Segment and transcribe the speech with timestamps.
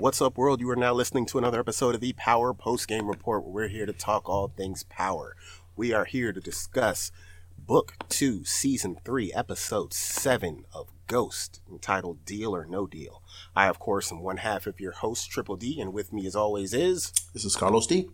[0.00, 0.62] What's up, world?
[0.62, 3.68] You are now listening to another episode of the Power Post Game Report, where we're
[3.68, 5.36] here to talk all things power.
[5.76, 7.12] We are here to discuss
[7.58, 13.22] Book 2, Season 3, Episode 7 of Ghost, entitled Deal or No Deal.
[13.54, 16.34] I, of course, am one half of your host, Triple D, and with me, as
[16.34, 17.12] always, is.
[17.34, 18.08] This is Carlos D.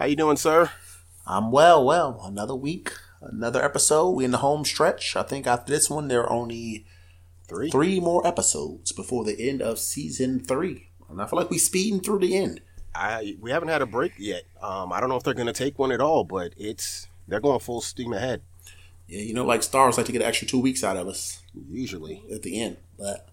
[0.00, 0.72] How you doing, sir?
[1.28, 2.22] I'm well, well.
[2.24, 4.10] Another week, another episode.
[4.10, 5.14] We in the home stretch.
[5.14, 6.86] I think after this one, there are only
[7.46, 7.70] Three.
[7.70, 10.88] three more episodes before the end of season three.
[11.08, 12.60] And I feel like we're speeding through the end.
[12.94, 14.44] I we haven't had a break yet.
[14.62, 17.40] Um, I don't know if they're going to take one at all, but it's they're
[17.40, 18.42] going full steam ahead.
[19.06, 21.42] Yeah, you know, like Starz like to get an extra two weeks out of us
[21.70, 22.78] Usually, at the end.
[22.98, 23.28] But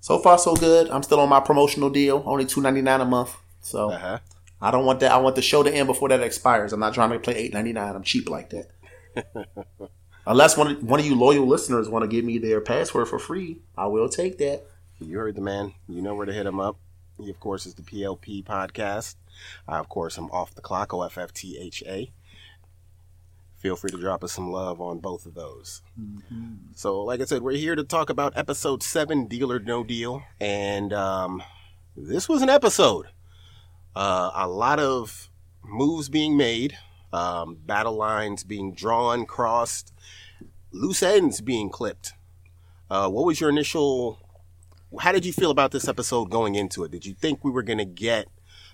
[0.00, 0.88] so far, so good.
[0.90, 3.36] I'm still on my promotional deal, only two ninety nine a month.
[3.60, 4.18] So uh huh.
[4.60, 5.12] I don't want that.
[5.12, 6.72] I want the show to end before that expires.
[6.72, 7.94] I'm not trying to play eight ninety nine.
[7.94, 8.70] I'm cheap like that.
[10.26, 13.18] Unless one of, one of you loyal listeners want to give me their password for
[13.18, 14.64] free, I will take that.
[14.98, 15.74] You heard the man.
[15.88, 16.76] You know where to hit him up.
[17.18, 19.16] He, of course, is the PLP podcast.
[19.66, 20.92] I, of course, am off the clock.
[20.92, 22.12] O F F T H A.
[23.58, 25.82] Feel free to drop us some love on both of those.
[26.74, 30.22] So, like I said, we're here to talk about episode seven, Deal or No Deal,
[30.38, 31.42] and um,
[31.96, 33.06] this was an episode.
[33.94, 35.30] Uh, a lot of
[35.64, 36.76] moves being made,
[37.14, 39.92] um, battle lines being drawn, crossed,
[40.70, 42.12] loose ends being clipped.
[42.90, 44.20] Uh, what was your initial?
[44.98, 46.90] How did you feel about this episode going into it?
[46.90, 48.28] Did you think we were going to get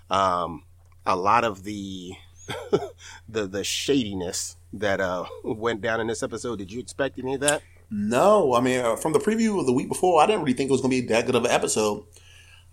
[0.09, 0.63] um,
[1.05, 2.13] a lot of the
[3.29, 6.59] the the shadiness that uh, went down in this episode?
[6.59, 7.61] Did you expect any of that?
[7.89, 10.69] No, I mean uh, from the preview of the week before, I didn't really think
[10.69, 12.05] it was going to be that good of an episode.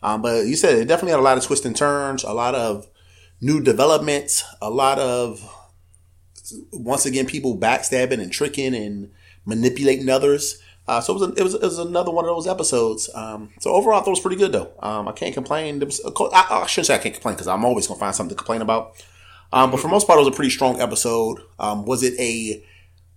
[0.02, 2.54] Um, but you said it definitely had a lot of twists and turns, a lot
[2.54, 2.88] of
[3.40, 5.46] new developments, a lot of
[6.72, 9.10] once again people backstabbing and tricking and
[9.44, 10.60] manipulating others.
[10.88, 13.08] Uh, so it was, a, it was it was another one of those episodes.
[13.14, 14.72] Um, so overall, I thought it was pretty good though.
[14.80, 15.78] Um, I can't complain.
[15.80, 18.36] Was, I, I shouldn't say I can't complain because I'm always going to find something
[18.36, 19.04] to complain about.
[19.52, 21.40] Um, but for most part, it was a pretty strong episode.
[21.58, 22.64] Um, was it a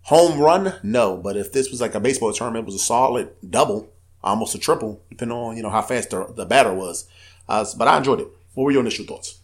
[0.01, 0.75] home run?
[0.83, 3.91] No, but if this was like a baseball tournament, it was a solid double,
[4.23, 7.07] almost a triple, depending on you know how fast the, the batter was.
[7.47, 8.27] Uh, but I enjoyed it.
[8.53, 9.39] What were your initial thoughts?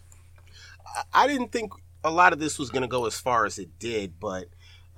[1.12, 3.78] I didn't think a lot of this was going to go as far as it
[3.78, 4.46] did, but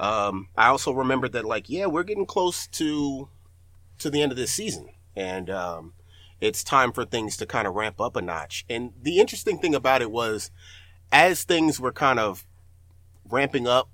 [0.03, 3.29] um, I also remembered that, like, yeah, we're getting close to
[3.99, 5.93] to the end of this season, and um,
[6.41, 8.65] it's time for things to kind of ramp up a notch.
[8.69, 10.51] And the interesting thing about it was,
[11.13, 12.45] as things were kind of
[13.31, 13.91] ramping up,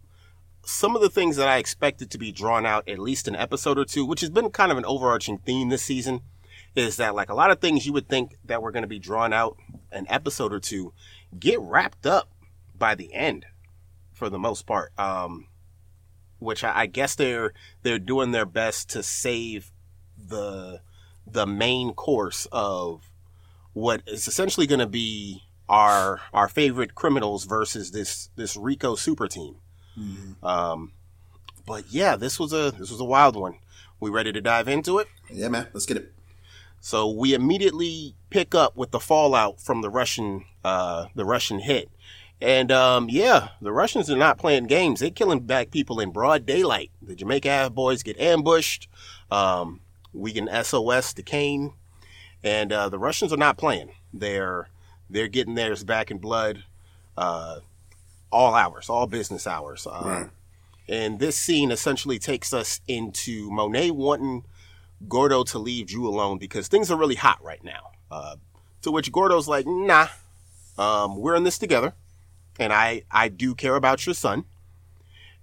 [0.64, 3.78] some of the things that I expected to be drawn out at least an episode
[3.78, 6.22] or two, which has been kind of an overarching theme this season,
[6.74, 8.98] is that like a lot of things you would think that were going to be
[8.98, 9.58] drawn out
[9.92, 10.94] an episode or two
[11.38, 12.30] get wrapped up
[12.74, 13.44] by the end
[14.10, 14.98] for the most part.
[14.98, 15.47] Um,
[16.38, 19.72] which I, I guess they're they're doing their best to save
[20.16, 20.80] the
[21.26, 23.10] the main course of
[23.72, 29.28] what is essentially going to be our our favorite criminals versus this this Rico super
[29.28, 29.56] team.
[30.42, 30.92] Um,
[31.66, 33.58] but yeah, this was a this was a wild one.
[34.00, 35.08] We ready to dive into it?
[35.30, 36.12] Yeah, man, let's get it.
[36.80, 41.90] So we immediately pick up with the fallout from the Russian, uh, the Russian hit.
[42.40, 45.00] And, um, yeah, the Russians are not playing games.
[45.00, 46.90] They're killing back people in broad daylight.
[47.02, 48.88] The Jamaica boys get ambushed.
[49.30, 49.80] Um,
[50.12, 51.72] we can SOS to Cane.
[52.44, 53.90] And, uh, the Russians are not playing.
[54.12, 54.68] They're,
[55.10, 56.62] they're getting theirs back in blood,
[57.16, 57.58] uh,
[58.30, 59.86] all hours, all business hours.
[59.86, 60.30] Um, Right.
[60.88, 64.44] And this scene essentially takes us into Monet wanting
[65.06, 67.90] Gordo to leave Drew alone because things are really hot right now.
[68.10, 68.36] Uh,
[68.82, 70.06] to which Gordo's like, nah,
[70.78, 71.92] um, we're in this together.
[72.58, 74.44] And I, I do care about your son.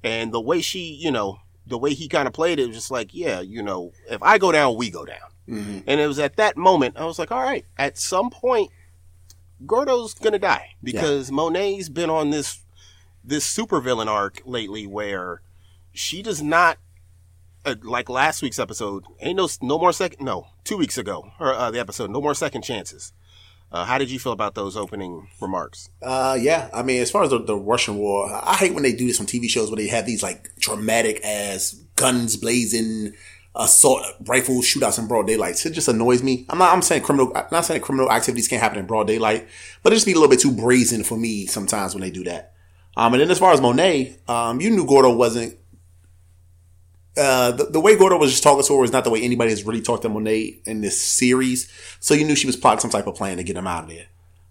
[0.04, 2.92] And the way she, you know, the way he kind of played it was just
[2.92, 5.30] like, yeah, you know, if I go down, we go down.
[5.50, 5.80] Mm-hmm.
[5.88, 8.72] And it was at that moment, I was like, all right, at some point,
[9.66, 12.62] Gordo's gonna die because Monet's been on this
[13.24, 15.42] this supervillain arc lately where
[15.94, 16.78] she does not
[17.66, 19.06] uh, like last week's episode.
[19.20, 20.24] Ain't no no more second.
[20.24, 23.14] No, two weeks ago, or uh, the episode, no more second chances.
[23.76, 25.90] Uh, how did you feel about those opening remarks?
[26.02, 26.70] Uh, yeah.
[26.74, 29.20] I mean, as far as the, the Russian war, I hate when they do this
[29.20, 33.12] on TV shows where they have these like dramatic ass guns blazing,
[33.54, 35.66] assault rifle shootouts in broad daylight.
[35.66, 36.46] It just annoys me.
[36.50, 36.72] I'm not.
[36.72, 37.34] I'm saying criminal.
[37.36, 39.46] I'm not saying criminal activities can't happen in broad daylight,
[39.84, 42.24] but it just be a little bit too brazen for me sometimes when they do
[42.24, 42.54] that.
[42.96, 45.58] Um, and then as far as Monet, um, you knew Gordo wasn't.
[47.18, 49.50] Uh, the, the way Gordo was just talking to her is not the way anybody
[49.50, 51.72] has really talked to Monet in this series.
[52.00, 53.90] So you knew she was plotting some type of plan to get him out of
[53.90, 54.08] there.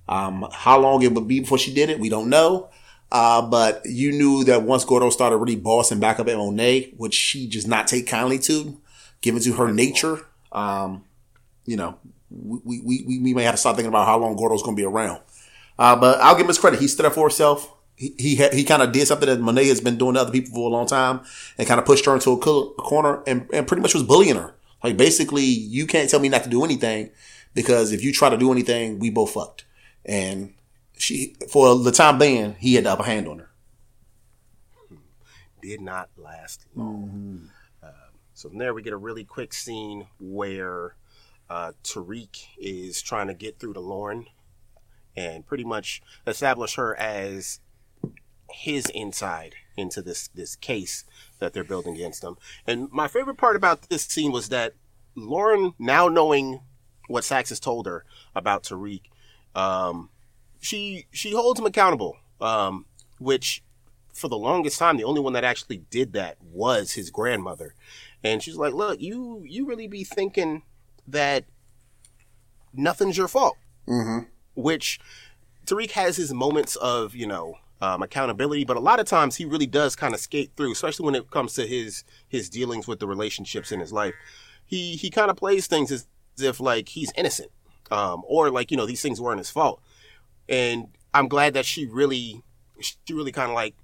[0.08, 2.70] Um, how long it would be before she did it, we don't know.
[3.12, 7.14] Uh, but you knew that once Gordo started really bossing back up at Monet, which
[7.14, 8.80] she just not take kindly to,
[9.20, 11.04] given to her nature, um,
[11.66, 11.98] you know,
[12.30, 14.86] we, we, we, may have to start thinking about how long Gordo's going to be
[14.86, 15.20] around.
[15.78, 16.80] Uh, but I'll give him his credit.
[16.80, 17.73] He stood up for himself.
[17.96, 20.54] He he, he kind of did something that Monet has been doing to other people
[20.54, 21.20] for a long time,
[21.58, 24.54] and kind of pushed her into a corner and, and pretty much was bullying her.
[24.82, 27.10] Like basically, you can't tell me not to do anything
[27.54, 29.64] because if you try to do anything, we both fucked.
[30.04, 30.54] And
[30.98, 33.50] she, for the time being, he had the upper hand on her.
[35.62, 37.08] Did not last long.
[37.08, 37.46] Mm-hmm.
[37.82, 40.96] Uh, so from there, we get a really quick scene where
[41.48, 44.26] uh, Tariq is trying to get through to Lauren
[45.16, 47.60] and pretty much establish her as
[48.54, 51.04] his inside into this this case
[51.38, 52.36] that they're building against him.
[52.66, 54.74] And my favorite part about this scene was that
[55.14, 56.60] Lauren, now knowing
[57.08, 58.04] what Saxe has told her
[58.34, 59.02] about Tariq,
[59.54, 60.10] um,
[60.60, 62.16] she she holds him accountable.
[62.40, 62.86] Um,
[63.18, 63.62] which,
[64.12, 67.74] for the longest time, the only one that actually did that was his grandmother.
[68.22, 70.62] And she's like, "Look, you you really be thinking
[71.06, 71.44] that
[72.72, 73.56] nothing's your fault.
[73.88, 74.26] Mm-hmm.
[74.54, 75.00] Which
[75.66, 79.44] Tariq has his moments of, you know, um, accountability, but a lot of times he
[79.44, 82.98] really does kind of skate through, especially when it comes to his his dealings with
[82.98, 84.14] the relationships in his life.
[84.64, 86.06] He he kind of plays things as,
[86.38, 87.50] as, if like he's innocent,
[87.90, 89.82] um, or like you know these things weren't his fault.
[90.48, 92.42] And I'm glad that she really
[92.80, 93.74] she really kind of like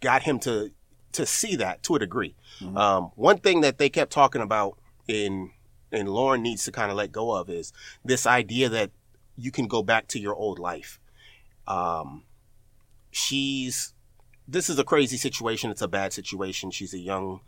[0.00, 0.70] got him to
[1.12, 2.34] to see that to a degree.
[2.60, 2.76] Mm-hmm.
[2.78, 5.50] Um, one thing that they kept talking about in
[5.92, 7.72] and Lauren needs to kind of let go of is
[8.04, 8.90] this idea that
[9.36, 10.98] you can go back to your old life.
[11.66, 12.22] Um,
[13.16, 13.94] she's
[14.48, 15.70] this is a crazy situation.
[15.70, 16.70] It's a bad situation.
[16.70, 17.40] She's a young,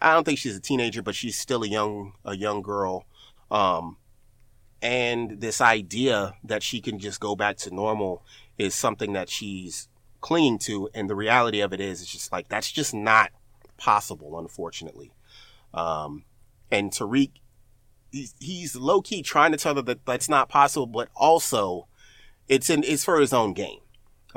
[0.00, 3.04] I don't think she's a teenager, but she's still a young a young girl.
[3.50, 3.96] Um,
[4.80, 8.24] and this idea that she can just go back to normal
[8.56, 9.88] is something that she's
[10.20, 10.88] clinging to.
[10.94, 13.30] And the reality of it is, it's just like that's just not
[13.76, 15.12] possible, unfortunately.
[15.74, 16.24] Um,
[16.70, 17.32] and Tariq
[18.10, 21.88] he's, he's low key trying to tell her that that's not possible, but also
[22.48, 23.80] it's in it's for his own game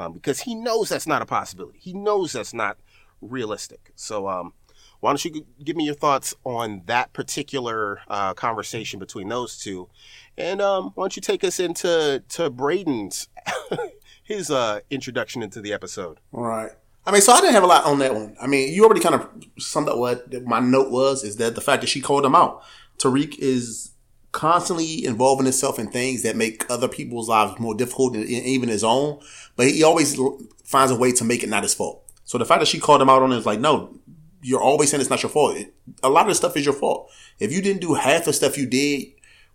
[0.02, 1.80] um, because he knows that's not a possibility.
[1.80, 2.78] He knows that's not
[3.22, 3.92] realistic.
[3.96, 4.54] So, um,
[5.00, 9.90] why don't you give me your thoughts on that particular uh, conversation between those two,
[10.38, 13.28] and um, why don't you take us into to Brayden's
[14.24, 16.20] his uh, introduction into the episode?
[16.34, 16.72] All right.
[17.04, 18.36] I mean, so I didn't have a lot on that one.
[18.40, 19.28] I mean, you already kind of
[19.58, 22.62] summed up what my note was is that the fact that she called him out.
[23.00, 23.92] Tariq is
[24.32, 29.20] constantly involving himself in things that make other people's lives more difficult even his own.
[29.56, 30.18] But he always
[30.64, 32.10] finds a way to make it not his fault.
[32.24, 33.98] So the fact that she called him out on it is like, no,
[34.42, 35.58] you're always saying it's not your fault.
[35.58, 37.10] It, a lot of the stuff is your fault.
[37.40, 39.08] If you didn't do half the stuff you did,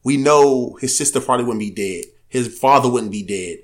[0.05, 2.05] we know his sister probably wouldn't be dead.
[2.29, 3.59] His father wouldn't be dead.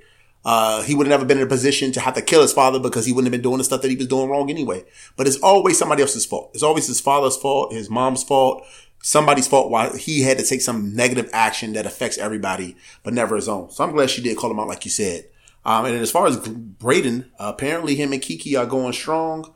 [0.45, 2.81] Uh, he would have never been in a position to have to kill his father
[2.81, 4.85] because he wouldn't have been doing the stuff that he was doing wrong anyway.
[5.17, 6.51] But it's always somebody else's fault.
[6.55, 8.65] It's always his father's fault, his mom's fault,
[9.03, 13.37] somebody's fault why he had to take some negative action that affects everybody, but never
[13.37, 13.71] his own.
[13.71, 15.27] So I'm glad she did call him out, like you said.
[15.65, 19.53] Um, and as far as Brayden, uh, apparently him and Kiki are going strong.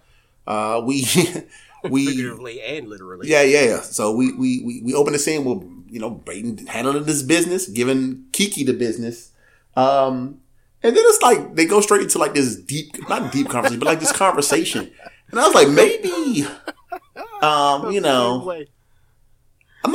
[0.46, 1.06] Uh, we,
[1.88, 3.28] we figuratively and literally.
[3.28, 3.64] Yeah, yeah.
[3.64, 3.80] yeah.
[3.80, 7.68] So we we we, we open the scene with you know Brayden handling this business,
[7.68, 9.32] giving Kiki the business.
[9.74, 10.40] Um,
[10.82, 13.86] and then it's like they go straight into like this deep, not deep conversation, but
[13.86, 14.90] like this conversation.
[15.30, 16.46] And I was like, maybe,
[17.42, 18.64] um, you know,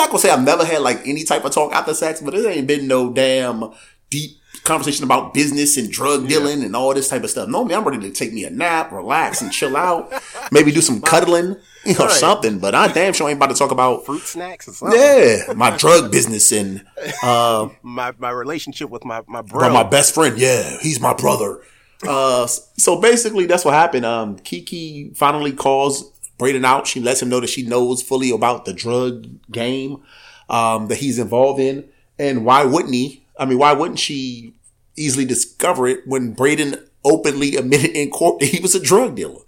[0.01, 2.46] not gonna say I've never had like any type of talk after sex, but it
[2.46, 3.72] ain't been no damn
[4.10, 6.65] deep conversation about business and drug dealing yeah.
[6.65, 7.48] and all this type of stuff.
[7.48, 10.12] Normally, I'm ready to take me a nap, relax, and chill out.
[10.51, 11.55] Maybe do some cuddling,
[11.86, 12.12] you know, right.
[12.12, 12.60] something.
[12.60, 15.00] But I damn sure ain't about to talk about fruit snacks or something.
[15.00, 16.86] Yeah, my drug business and
[17.24, 20.38] uh, my my relationship with my my brother, my best friend.
[20.38, 21.62] Yeah, he's my brother.
[22.08, 24.05] Uh, so basically, that's what happened.
[24.05, 26.11] Um, Kiki finally calls
[26.41, 26.88] Brayden out.
[26.88, 30.01] She lets him know that she knows fully about the drug game
[30.50, 31.88] um, that he's involved in.
[32.17, 33.24] And why wouldn't he?
[33.38, 34.55] I mean, why wouldn't she
[34.98, 39.41] easily discover it when Brayden openly admitted in court that he was a drug dealer?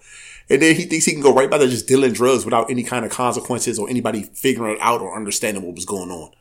[0.49, 2.83] And then he thinks he can go right by there just dealing drugs without any
[2.83, 6.31] kind of consequences or anybody figuring it out or understanding what was going on.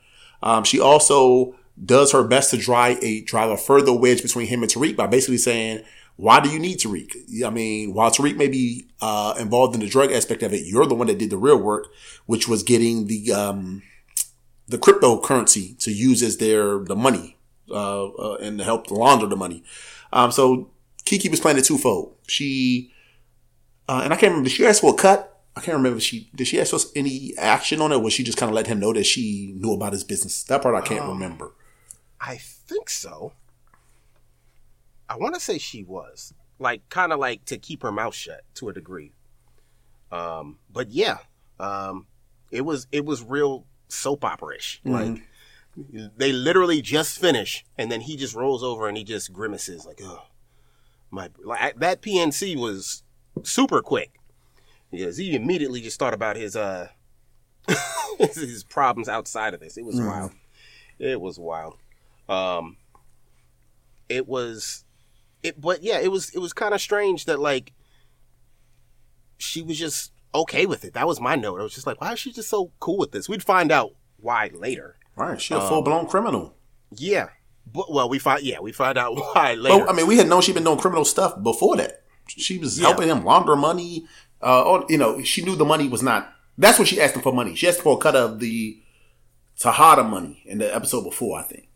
[0.42, 4.62] Um, she also does her best to drive a drive a further wedge between him
[4.62, 5.85] and Tariq by basically saying,
[6.16, 7.45] why do you need Tariq?
[7.45, 10.87] I mean, while Tariq may be uh, involved in the drug aspect of it, you're
[10.87, 11.88] the one that did the real work,
[12.26, 13.83] which was getting the um,
[14.69, 17.37] the cryptocurrency to use as their the money
[17.71, 19.64] uh, uh, and to help launder the money.
[20.12, 20.71] Um, so
[21.04, 22.16] Kiki was playing it twofold.
[22.26, 22.92] She
[23.88, 24.49] uh, and I can't remember.
[24.49, 25.28] Did she ask for a cut?
[25.57, 26.00] I can't remember.
[26.00, 28.00] She did she ask for any action on it?
[28.00, 30.45] was she just kind of let him know that she knew about his business?
[30.45, 31.52] That part I can't um, remember.
[32.21, 33.33] I think so.
[35.12, 38.42] I want to say she was like kind of like to keep her mouth shut
[38.54, 39.12] to a degree.
[40.11, 41.19] Um, but yeah,
[41.59, 42.07] um,
[42.50, 44.81] it was it was real soap opera ish.
[44.85, 45.14] Mm-hmm.
[45.14, 49.87] Like They literally just finish, and then he just rolls over and he just grimaces
[49.87, 50.23] like, "Oh,
[51.11, 53.02] my!" Like that PNC was
[53.42, 54.19] super quick
[54.90, 56.88] because he immediately just thought about his uh
[58.19, 59.76] his problems outside of this.
[59.78, 60.07] It was Mm.
[60.09, 60.33] wild.
[60.99, 61.78] It was wild.
[62.28, 62.76] Um,
[64.09, 64.85] it was,
[65.43, 65.61] it.
[65.61, 66.31] But yeah, it was.
[66.31, 67.73] It was kind of strange that like
[69.39, 70.95] she was just okay with it.
[70.95, 71.61] That was my note.
[71.61, 73.29] I was just like, why is she just so cool with this?
[73.29, 74.97] We'd find out why later.
[75.17, 76.55] Right, she a full blown criminal.
[76.95, 77.29] Yeah.
[77.71, 79.85] But well, we find yeah, we find out why later.
[79.85, 82.03] But I mean, we had known she'd been doing criminal stuff before that.
[82.29, 82.89] She was Yeah.
[82.89, 84.07] helping him launder money.
[84.45, 86.33] Uh, or, you know, she knew the money was not.
[86.59, 87.55] That's what she asked him for money.
[87.55, 88.81] She asked for a cut of the
[89.57, 91.69] Tejada money in the episode before, I think.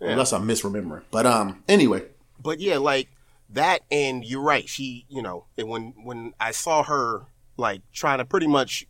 [0.00, 1.02] Unless I'm misremembering.
[1.12, 2.02] But um, anyway,
[2.42, 3.08] but yeah, like
[3.50, 4.68] that, and you're right.
[4.68, 8.86] She, you know, and when when I saw her like trying to pretty much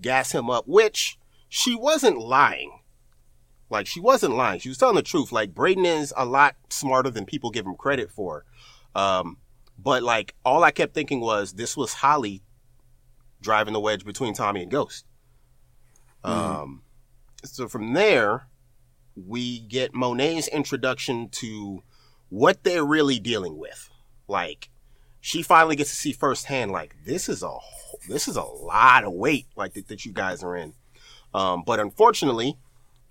[0.00, 1.18] gas him up, which
[1.48, 2.80] she wasn't lying.
[3.70, 4.60] Like she wasn't lying.
[4.60, 5.32] She was telling the truth.
[5.32, 8.44] Like Brayden is a lot smarter than people give him credit for.
[8.94, 9.38] Um,
[9.78, 12.42] but like all I kept thinking was this was Holly
[13.40, 15.06] driving the wedge between Tommy and Ghost.
[16.22, 16.82] Um,
[17.44, 18.46] so from there,
[19.16, 21.82] we get Monet's introduction to
[22.32, 23.90] what they're really dealing with.
[24.26, 24.70] Like,
[25.20, 27.58] she finally gets to see firsthand, like, this is a
[28.08, 30.72] this is a lot of weight, like that, that you guys are in.
[31.34, 32.56] Um, but unfortunately,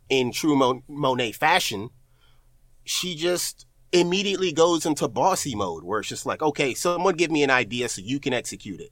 [0.09, 1.91] in true Mon- Monet fashion,
[2.83, 7.43] she just immediately goes into bossy mode, where it's just like, okay, someone give me
[7.43, 8.91] an idea so you can execute it.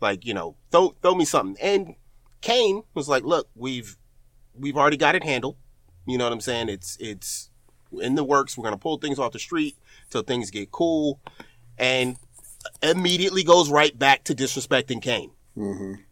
[0.00, 1.60] Like, you know, throw throw me something.
[1.60, 1.96] And
[2.42, 3.96] Cane was like, look, we've
[4.54, 5.56] we've already got it handled.
[6.06, 6.68] You know what I'm saying?
[6.68, 7.50] It's it's
[8.00, 8.56] in the works.
[8.56, 9.76] We're gonna pull things off the street
[10.10, 11.20] till things get cool,
[11.78, 12.16] and
[12.82, 15.30] immediately goes right back to disrespecting Cane.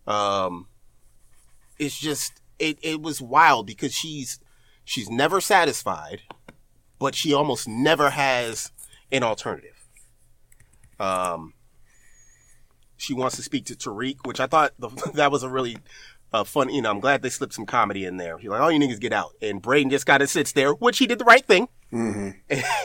[0.06, 0.66] Um,
[1.78, 4.38] it's just it it was wild because she's
[4.84, 6.22] she's never satisfied,
[6.98, 8.72] but she almost never has
[9.10, 9.88] an alternative.
[11.00, 11.54] Um,
[12.96, 15.78] she wants to speak to Tariq, which I thought the, that was a really
[16.32, 16.68] uh, fun.
[16.70, 18.38] You know, I'm glad they slipped some comedy in there.
[18.40, 20.98] You're like, all you niggas get out, and Brayden just kind of sits there, which
[20.98, 21.68] he did the right thing.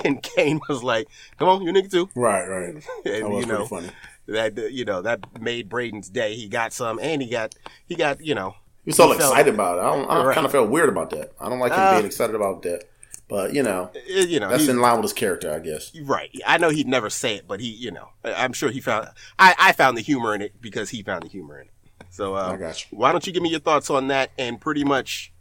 [0.03, 1.07] And Cane was like,
[1.39, 2.73] "Come on, you nigga too." right, right.
[3.05, 3.89] And That was you know pretty funny.
[4.27, 6.35] that uh, you know that made Brayden's day.
[6.35, 7.55] He got some, and he got
[7.87, 9.81] he got you know He was felt- excited about it.
[9.81, 10.33] I, don't, I Right.
[10.35, 11.31] kind of felt weird about that.
[11.39, 12.83] I don't like him Uh, being excited about that.
[13.29, 15.91] But, you know, uh, you know that's in line with his character, I guess.
[16.03, 16.29] right.
[16.45, 19.53] I know he'd never say it, but he you know I'm sure he found I
[19.59, 21.73] I found the humor in it because he found the humor in it.
[22.17, 22.97] So uh, I got you.
[22.97, 25.31] Why don't you give me your thoughts on that and pretty much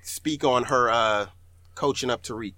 [0.00, 1.26] speak on her uh,
[1.74, 2.54] coaching up Tariq?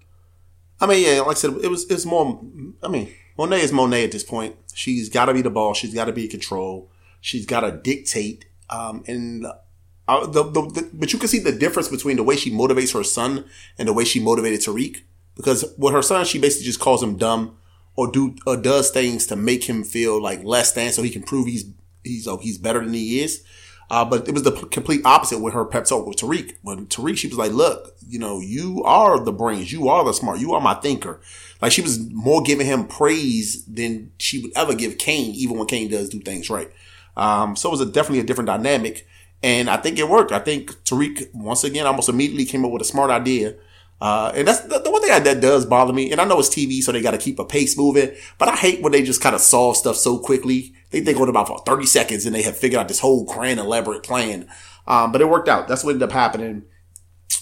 [0.79, 2.41] I mean, yeah, like I said, it was it's more.
[2.81, 4.55] I mean, Monet is Monet at this point.
[4.73, 5.77] She's got to be the boss.
[5.77, 6.89] She's got to be in control.
[7.19, 8.45] She's got to dictate.
[8.69, 12.37] Um, and uh, the, the, the but you can see the difference between the way
[12.37, 13.43] she motivates her son
[13.77, 15.01] and the way she motivated Tariq.
[15.35, 17.57] Because with her son, she basically just calls him dumb
[17.97, 21.23] or do or does things to make him feel like less than, so he can
[21.23, 21.65] prove he's
[22.03, 23.43] he's oh, he's better than he is.
[23.91, 26.55] Uh, but it was the complete opposite with her pep talk with Tariq.
[26.61, 30.13] When Tariq, she was like, "Look, you know, you are the brains, you are the
[30.13, 31.19] smart, you are my thinker."
[31.61, 35.67] Like she was more giving him praise than she would ever give Cane, even when
[35.67, 36.69] Cane does do things right.
[37.17, 39.07] Um, so it was a, definitely a different dynamic,
[39.41, 40.31] and I think it worked.
[40.31, 43.55] I think Tariq once again almost immediately came up with a smart idea.
[44.01, 46.11] Uh, and that's the, the one thing that- that does bother me.
[46.11, 48.11] And I know it's TV, so they got to keep a pace moving.
[48.37, 50.73] But I hate when they just kind of solve stuff so quickly.
[50.91, 53.59] They think on about for 30 seconds and they have figured out this whole grand,
[53.59, 54.49] elaborate plan.
[54.87, 55.67] Um, but it worked out.
[55.67, 56.63] That's what ended up happening.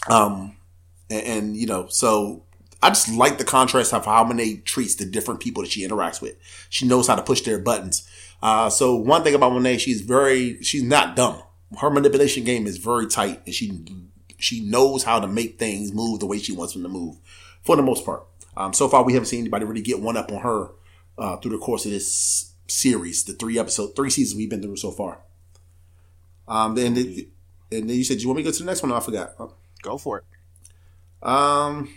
[0.09, 0.57] Um,
[1.09, 2.43] and, and, you know, so
[2.81, 6.21] I just like the contrast of how Monet treats the different people that she interacts
[6.21, 6.35] with.
[6.69, 8.07] She knows how to push their buttons.
[8.41, 11.41] Uh, so one thing about Monet, she's very, she's not dumb.
[11.79, 13.71] Her manipulation game is very tight and she,
[14.37, 17.17] she knows how to make things move the way she wants them to move
[17.63, 18.23] for the most part.
[18.55, 20.69] Um, so far we haven't seen anybody really get one up on her,
[21.17, 24.77] uh, through the course of this series, the three episode, three seasons we've been through
[24.77, 25.19] so far.
[26.47, 27.27] Um, then, the,
[27.71, 28.91] and then you said, Do you want me to go to the next one?
[28.91, 29.33] I forgot.
[29.81, 30.23] Go for it.
[31.27, 31.93] Um,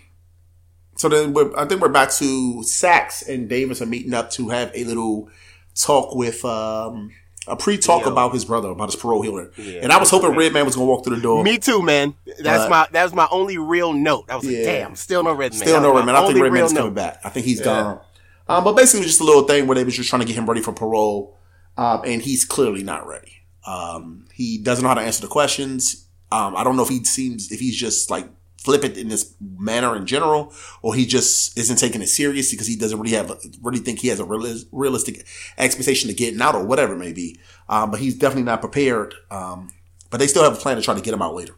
[0.97, 4.49] so then we're, I think we're back to Saxe and Davis are meeting up to
[4.49, 5.29] have a little
[5.75, 7.13] talk with um
[7.51, 8.13] a pre-talk Yeah.
[8.13, 9.51] about his brother about his parole hearing.
[9.57, 9.81] Yeah.
[9.83, 11.43] and I was hoping Redman was gonna walk through the door.
[11.43, 12.15] Me too, man.
[12.39, 14.25] That's But- my that was my only real note.
[14.29, 14.65] I was like, Yeah.
[14.65, 15.59] damn, still no Redman.
[15.61, 16.15] Still no was Redman.
[16.15, 17.21] I think only Redman's real coming back.
[17.25, 18.01] I think he's gone.
[18.49, 20.27] Um, but basically, it was just a little thing where they was just trying to
[20.27, 21.37] get him ready for parole,
[21.77, 23.33] um, and he's clearly not ready.
[23.67, 26.07] Um, he doesn't know how to answer the questions.
[26.33, 28.27] Um, I don't know if he seems if he's just like
[28.63, 30.53] flippant in this manner in general,
[30.83, 34.09] or he just isn't taking it serious because he doesn't really have really think he
[34.09, 35.27] has a realis- realistic
[35.59, 37.39] expectation to getting out or whatever it may be.
[37.69, 39.15] Um, but he's definitely not prepared.
[39.31, 39.71] Um,
[40.11, 41.55] but they still have a plan to try to get him out later.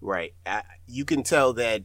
[0.00, 0.34] Right.
[0.44, 1.82] I, you can tell that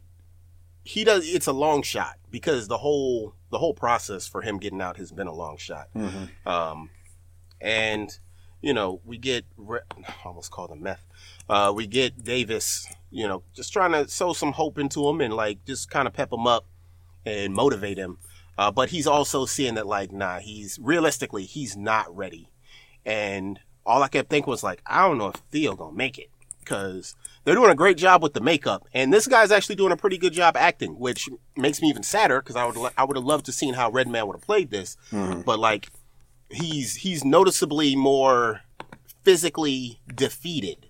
[0.83, 1.25] he does.
[1.27, 5.11] It's a long shot because the whole the whole process for him getting out has
[5.11, 5.87] been a long shot.
[5.95, 6.49] Mm-hmm.
[6.49, 6.89] Um,
[7.61, 8.17] and
[8.61, 9.79] you know we get re-
[10.25, 11.05] almost called a meth.
[11.49, 12.87] Uh, we get Davis.
[13.13, 16.13] You know, just trying to sow some hope into him and like just kind of
[16.13, 16.65] pep him up
[17.25, 18.17] and motivate him.
[18.57, 22.49] Uh, but he's also seeing that like, nah, he's realistically he's not ready.
[23.05, 26.29] And all I kept thinking was like, I don't know if Theo gonna make it
[26.59, 29.97] because they're doing a great job with the makeup, and this guy's actually doing a
[29.97, 31.27] pretty good job acting, which
[31.57, 34.25] makes me even sadder because I would I would have loved to seen how Redman
[34.27, 34.97] would have played this,
[35.45, 35.89] but like
[36.49, 38.61] he's he's noticeably more
[39.23, 40.87] physically defeated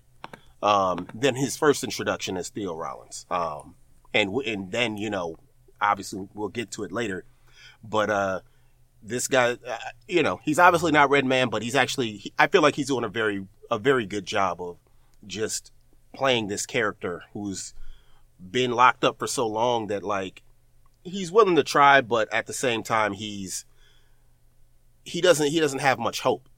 [0.64, 3.76] um, than his first introduction as Theo Rollins, um,
[4.12, 5.36] and and then you know
[5.80, 7.24] obviously we'll get to it later,
[7.82, 8.40] but uh
[9.04, 9.76] this guy, uh,
[10.08, 13.04] you know, he's obviously not Redman, but he's actually, he, I feel like he's doing
[13.04, 14.78] a very, a very good job of
[15.26, 15.72] just
[16.14, 17.74] playing this character who's
[18.50, 20.42] been locked up for so long that like
[21.02, 23.64] he's willing to try, but at the same time he's
[25.04, 26.48] he doesn't he doesn't have much hope.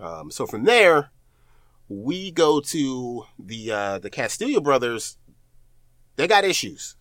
[0.00, 1.10] Um, so from there,
[1.88, 5.16] we go to the uh, the Castillo brothers.
[6.16, 6.96] They got issues,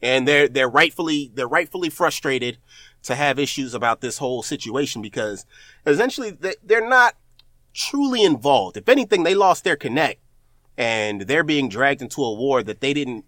[0.00, 2.58] and they're they're rightfully they're rightfully frustrated
[3.02, 5.46] to have issues about this whole situation because
[5.86, 7.16] essentially they- they're not
[7.72, 8.76] truly involved.
[8.76, 10.20] If anything, they lost their connect
[10.76, 13.24] and they're being dragged into a war that they didn't,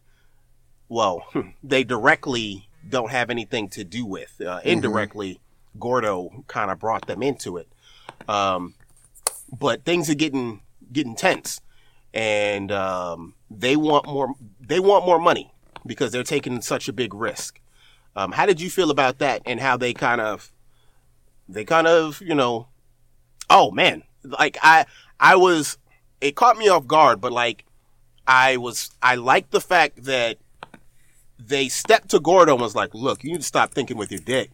[0.89, 1.25] well,
[1.63, 4.41] they directly don't have anything to do with.
[4.41, 5.41] Uh, indirectly,
[5.79, 7.69] Gordo kind of brought them into it.
[8.29, 8.75] Um,
[9.59, 10.61] but things are getting,
[10.93, 11.61] getting tense
[12.15, 15.53] and, um, they want more, they want more money
[15.87, 17.61] because they're taking such a big risk.
[18.15, 20.53] Um, how did you feel about that and how they kind of,
[21.49, 22.69] they kind of, you know,
[23.49, 24.85] oh man, like I,
[25.19, 25.79] I was,
[26.21, 27.65] it caught me off guard, but like
[28.27, 30.39] I was, I liked the fact that
[31.39, 34.21] they stepped to Gordo and was like, look, you need to stop thinking with your
[34.21, 34.51] dick,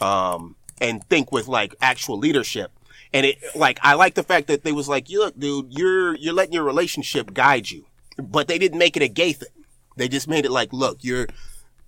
[0.00, 2.70] um, and think with like actual leadership.
[3.14, 6.14] And it, like, I like the fact that they was like, you look, dude, you're,
[6.16, 7.86] you're letting your relationship guide you,
[8.18, 9.48] but they didn't make it a gay thing.
[9.96, 11.28] They just made it like, look, you're,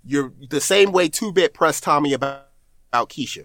[0.05, 2.47] you're the same way Two Bit pressed Tommy about,
[2.93, 3.45] about Keisha.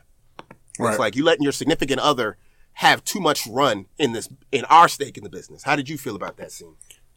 [0.79, 0.91] Right.
[0.91, 2.37] It's like you letting your significant other
[2.73, 5.63] have too much run in this in our stake in the business.
[5.63, 6.75] How did you feel about that scene?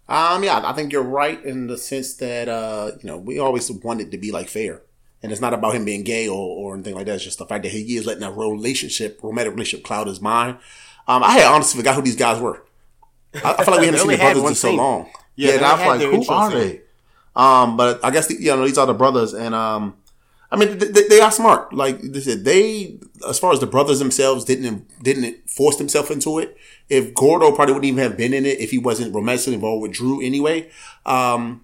[0.09, 3.71] Um, yeah, I think you're right in the sense that uh, you know, we always
[3.71, 4.83] wanted to be like fair.
[5.25, 7.15] And it's not about him being gay or, or anything like that.
[7.15, 10.59] It's just the fact that he is letting a relationship, romantic relationship cloud his mind.
[11.09, 12.63] Um, I had honestly forgot who these guys were.
[13.43, 14.77] I, I feel like we haven't seen the brothers in so scene.
[14.77, 15.11] long.
[15.35, 16.59] Yeah, Yeah, and I was like, who are scene.
[16.61, 16.81] they?
[17.35, 19.97] Um, but I guess the, you know these are the brothers, and um,
[20.53, 21.73] I mean they, they, they are smart.
[21.73, 26.39] Like they said, they as far as the brothers themselves didn't didn't force themselves into
[26.39, 26.57] it.
[26.89, 29.93] If Gordo probably wouldn't even have been in it if he wasn't romantically involved with
[29.93, 30.71] Drew anyway.
[31.07, 31.64] Um,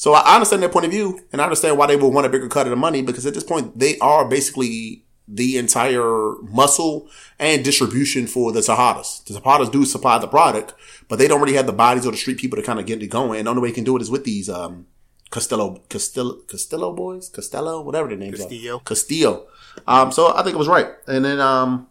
[0.00, 2.30] so I understand their point of view, and I understand why they would want a
[2.30, 7.06] bigger cut of the money because at this point they are basically the entire muscle
[7.38, 9.22] and distribution for the Tejadas.
[9.26, 10.72] The Tejadas do supply the product,
[11.06, 13.02] but they don't really have the bodies or the street people to kind of get
[13.02, 13.40] it going.
[13.40, 14.86] And the only way you can do it is with these um,
[15.28, 18.78] Costello, Costello, Costello boys, Costello, whatever their names Castillo.
[18.78, 19.48] are, Castillo.
[19.86, 21.88] Um, so I think it was right, and then um,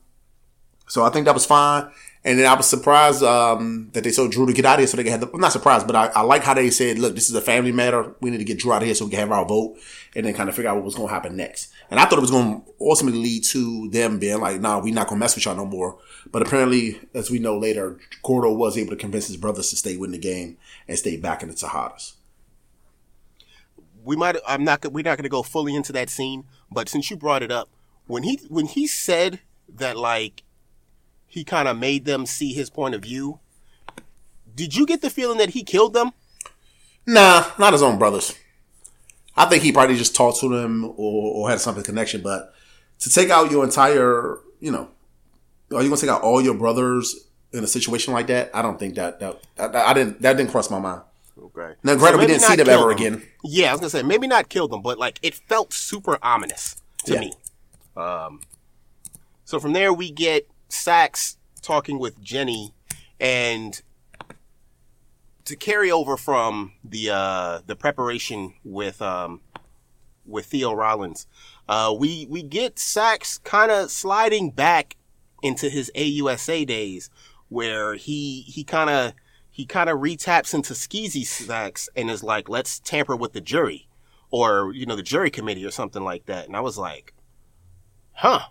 [0.87, 1.91] so I think that was fine.
[2.25, 4.87] And then I was surprised um, that they told Drew to get out of here
[4.87, 5.31] so they could have the.
[5.31, 7.71] I'm not surprised, but I, I like how they said, look, this is a family
[7.71, 8.13] matter.
[8.19, 9.77] We need to get Drew out of here so we can have our vote
[10.15, 11.71] and then kind of figure out what was going to happen next.
[11.89, 14.93] And I thought it was going to ultimately lead to them being like, nah, we're
[14.93, 15.97] not going to mess with y'all no more.
[16.29, 19.95] But apparently, as we know later, Gordo was able to convince his brothers to stay
[19.95, 20.57] within the game
[20.89, 22.15] and stay back in the Tejadas.
[24.03, 24.35] We might.
[24.45, 24.91] I'm not.
[24.91, 27.69] We're not going to go fully into that scene, but since you brought it up,
[28.07, 29.39] when he when he said
[29.73, 30.43] that, like,
[31.29, 33.39] he kind of made them see his point of view.
[34.53, 36.11] Did you get the feeling that he killed them?
[37.05, 38.35] Nah, not his own brothers.
[39.37, 42.21] I think he probably just talked to them or, or had some connection.
[42.21, 42.53] But
[42.99, 44.89] to take out your entire, you know,
[45.73, 48.51] are you gonna take out all your brothers in a situation like that?
[48.53, 51.03] I don't think that that, that I didn't that didn't cross my mind.
[51.41, 51.75] Okay.
[51.83, 53.21] Now, granted, we didn't see not them kill ever again.
[53.45, 56.75] Yeah, I was gonna say maybe not kill them, but like it felt super ominous
[57.05, 57.19] to Yeah.
[57.21, 57.33] me.
[57.95, 58.41] Um,
[59.45, 62.73] so from there we get Saxe talking with Jenny,
[63.19, 63.81] and
[65.45, 69.41] to carry over from the uh, the preparation with um,
[70.25, 71.27] with Theo Rollins,
[71.67, 74.95] uh, we we get Saxe kind of sliding back
[75.41, 77.09] into his AUSA days,
[77.49, 79.13] where he he kind of
[79.49, 83.87] he kind of retaps into skeezy Saxe and is like, let's tamper with the jury,
[84.31, 86.45] or you know the jury committee or something like that.
[86.45, 87.13] And I was like,
[88.13, 88.41] huh,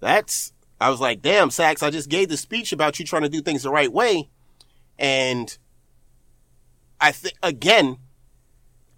[0.00, 0.52] that's.
[0.82, 3.40] I was like, damn, Saxe, I just gave the speech about you trying to do
[3.40, 4.28] things the right way,
[4.98, 5.56] and
[7.00, 7.98] I think again,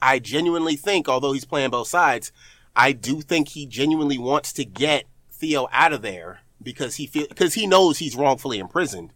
[0.00, 2.32] I genuinely think, although he's playing both sides,
[2.76, 7.26] I do think he genuinely wants to get Theo out of there because he feel
[7.28, 9.12] because he knows he's wrongfully imprisoned.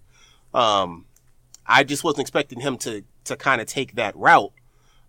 [0.54, 1.06] Um,
[1.66, 4.52] I just wasn't expecting him to to kind of take that route.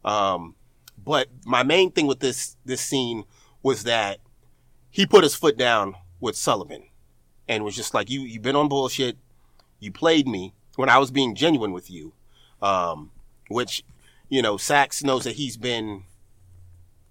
[0.04, 0.56] Um,
[0.98, 3.26] but my main thing with this this scene
[3.64, 4.20] was that
[4.90, 6.84] he put his foot down with Sullivan
[7.50, 9.18] and was just like, "You you've been on bullshit.
[9.82, 12.14] You played me when I was being genuine with you."
[12.62, 13.12] Um,
[13.50, 13.84] which
[14.30, 16.04] you know, Saxe knows that he's been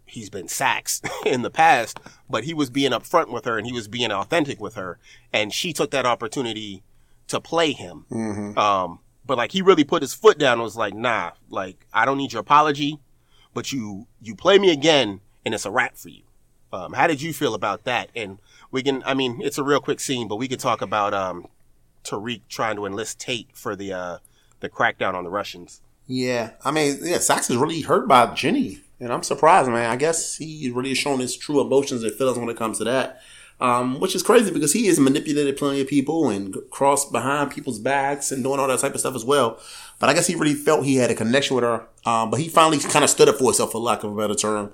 [0.07, 3.73] he's been Saxe in the past, but he was being upfront with her and he
[3.73, 4.99] was being authentic with her,
[5.33, 6.83] and she took that opportunity
[7.27, 8.07] to play him.
[8.11, 8.59] Mm-hmm.
[8.59, 12.05] Um, but like he really put his foot down and was like, nah, like I
[12.05, 12.99] don't need your apology,
[13.53, 16.23] but you you play me again and it's a wrap for you.
[16.73, 18.11] Um, how did you feel about that?
[18.15, 18.39] And
[18.71, 21.47] we can, I mean, it's a real quick scene, but we could talk about um,
[22.05, 24.19] Tariq trying to enlist Tate for the uh,
[24.61, 25.81] the crackdown on the Russians.
[26.07, 29.91] Yeah, I mean, yeah, Saxe is really hurt by Jenny, and I'm surprised, man.
[29.91, 32.85] I guess he really has shown his true emotions and feelings when it comes to
[32.85, 33.21] that,
[33.61, 37.79] um, which is crazy because he has manipulated plenty of people and crossed behind people's
[37.79, 39.61] backs and doing all that type of stuff as well.
[39.99, 41.87] But I guess he really felt he had a connection with her.
[42.07, 44.35] Um, but he finally kind of stood up for himself, for lack of a better
[44.35, 44.73] term,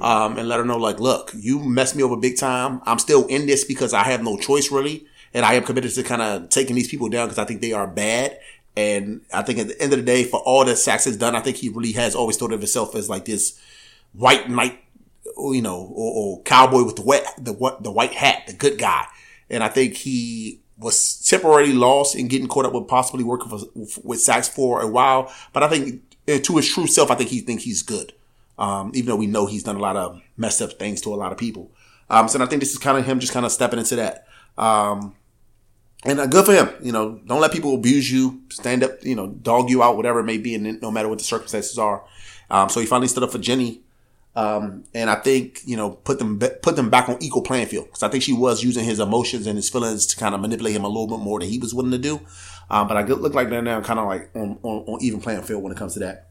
[0.00, 2.80] um, and let her know, like, look, you messed me over big time.
[2.84, 5.06] I'm still in this because I have no choice, really.
[5.32, 7.72] And I am committed to kind of taking these people down because I think they
[7.72, 8.38] are bad.
[8.76, 11.36] And I think at the end of the day, for all that Saxe has done,
[11.36, 13.60] I think he really has always thought of himself as like this
[14.12, 14.78] white knight,
[15.36, 18.78] you know, or, or cowboy with the wet, the what, the white hat, the good
[18.78, 19.06] guy.
[19.50, 23.60] And I think he was temporarily lost in getting caught up with possibly working for,
[24.02, 25.32] with Saxe for a while.
[25.52, 28.12] But I think to his true self, I think he thinks he's good.
[28.58, 31.16] Um, even though we know he's done a lot of messed up things to a
[31.16, 31.72] lot of people.
[32.08, 34.26] Um, so I think this is kind of him just kind of stepping into that.
[34.56, 35.16] Um,
[36.04, 36.70] and uh, good for him.
[36.82, 40.20] You know, don't let people abuse you, stand up, you know, dog you out, whatever
[40.20, 42.04] it may be, and no matter what the circumstances are.
[42.50, 43.80] Um, so he finally stood up for Jenny.
[44.36, 47.88] Um, and I think, you know, put them, put them back on equal playing field.
[47.90, 50.74] Cause I think she was using his emotions and his feelings to kind of manipulate
[50.74, 52.20] him a little bit more than he was willing to do.
[52.68, 55.42] Um, but I look like they're now kind of like on, on, on even playing
[55.42, 56.30] field when it comes to that.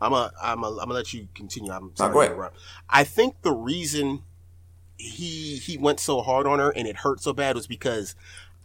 [0.00, 1.72] I'm a, I'm a, I'm gonna let you continue.
[1.72, 2.32] I'm sorry go ahead.
[2.32, 2.56] interrupt.
[2.88, 4.22] I think the reason
[4.96, 8.14] he he went so hard on her and it hurt so bad was because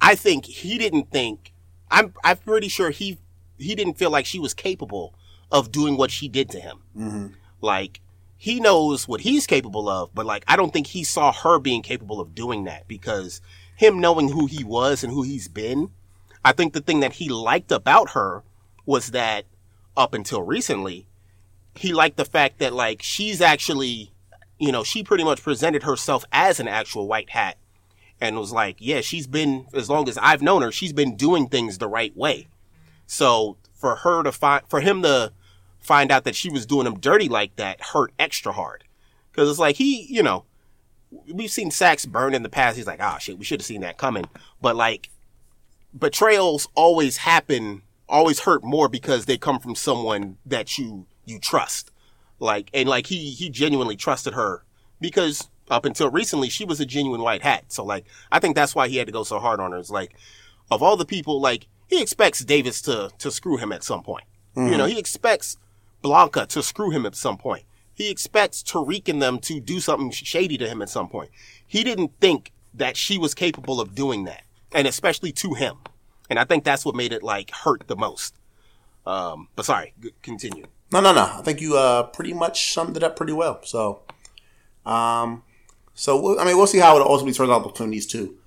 [0.01, 1.53] I think he didn't think
[1.89, 3.19] I'm I'm pretty sure he
[3.57, 5.13] he didn't feel like she was capable
[5.51, 6.79] of doing what she did to him.
[6.97, 7.27] Mm-hmm.
[7.61, 8.01] Like
[8.37, 11.81] he knows what he's capable of, but like I don't think he saw her being
[11.81, 13.41] capable of doing that because
[13.75, 15.91] him knowing who he was and who he's been,
[16.43, 18.43] I think the thing that he liked about her
[18.85, 19.45] was that
[19.97, 21.07] up until recently,
[21.77, 24.11] he liked the fact that like she's actually,
[24.59, 27.57] you know, she pretty much presented herself as an actual white hat
[28.21, 31.47] and was like, yeah, she's been as long as I've known her, she's been doing
[31.47, 32.47] things the right way.
[33.07, 35.31] So for her to find, for him to
[35.79, 38.83] find out that she was doing him dirty like that hurt extra hard.
[39.33, 40.45] Cause it's like he, you know,
[41.31, 42.77] we've seen Saxe burn in the past.
[42.77, 44.25] He's like, ah, shit, we should have seen that coming.
[44.61, 45.09] But like,
[45.97, 51.91] betrayals always happen, always hurt more because they come from someone that you, you trust.
[52.39, 54.63] Like, and like he, he genuinely trusted her
[54.99, 57.65] because up until recently, she was a genuine white hat.
[57.69, 59.77] So like, I think that's why he had to go so hard on her.
[59.77, 60.15] It's like,
[60.69, 64.25] of all the people, like, he expects Davis to, to screw him at some point.
[64.57, 65.57] You know, he expects
[66.01, 67.65] Blanca to screw him at some point.
[67.93, 71.29] He expects Tariq and them to do something shady to him at some point.
[71.67, 75.75] He didn't think that she was capable of doing that, and especially to him.
[76.29, 78.35] And I think that's what made it like hurt the most.
[79.05, 80.65] Um, but sorry, continue.
[80.91, 81.23] No, no, no.
[81.23, 83.61] I think you uh pretty much summed it up pretty well.
[83.63, 84.01] So,
[84.85, 85.43] um,
[85.93, 88.37] so we'll, I mean, we'll see how it ultimately turns out between these two.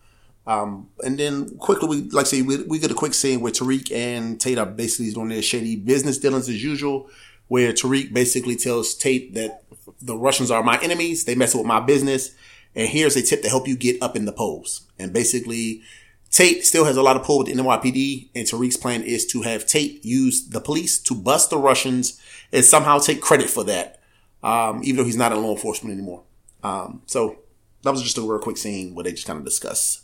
[0.47, 3.53] Um, and then quickly, we like I say we we get a quick scene where
[3.53, 7.11] Tariq and Tate are basically doing their shady business dealings as usual.
[7.49, 9.63] Where Tariq basically tells Tate that
[10.01, 12.35] the Russians are my enemies, they mess with my business,
[12.75, 14.83] and here's a tip to help you get up in the polls.
[14.99, 15.83] And basically,
[16.31, 19.43] Tate still has a lot of pull with the NYPD, and Tariq's plan is to
[19.43, 22.21] have Tate use the police to bust the Russians
[22.53, 24.01] and somehow take credit for that,
[24.43, 26.23] um, even though he's not in law enforcement anymore.
[26.63, 27.39] Um, so
[27.83, 30.03] that was just a real quick scene where they just kind of discuss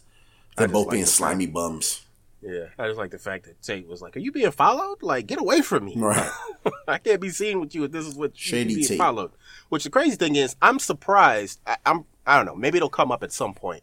[0.57, 2.01] them both like being the fact- slimy bums.
[2.47, 5.03] Yeah, I just like the fact that Tate was like, "Are you being followed?
[5.03, 5.95] Like, get away from me!
[5.97, 6.31] Right.
[6.89, 8.99] I can't be seen with you if this is what Shady being Tate.
[8.99, 9.31] followed."
[9.71, 11.61] Which the crazy thing is, I'm surprised.
[11.67, 12.55] I, I'm I don't know.
[12.55, 13.83] Maybe it'll come up at some point,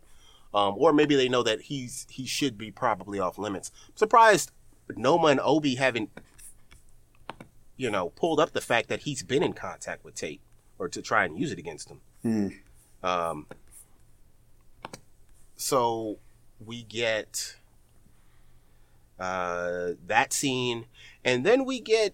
[0.53, 3.71] um, or maybe they know that he's he should be probably off limits.
[3.89, 4.51] I'm surprised
[4.95, 6.09] Noma and Obi haven't,
[7.77, 10.41] you know, pulled up the fact that he's been in contact with Tate
[10.77, 12.01] or to try and use it against him.
[12.23, 12.47] Hmm.
[13.03, 13.47] Um,
[15.55, 16.17] so
[16.63, 17.55] we get
[19.19, 20.85] uh, that scene,
[21.23, 22.13] and then we get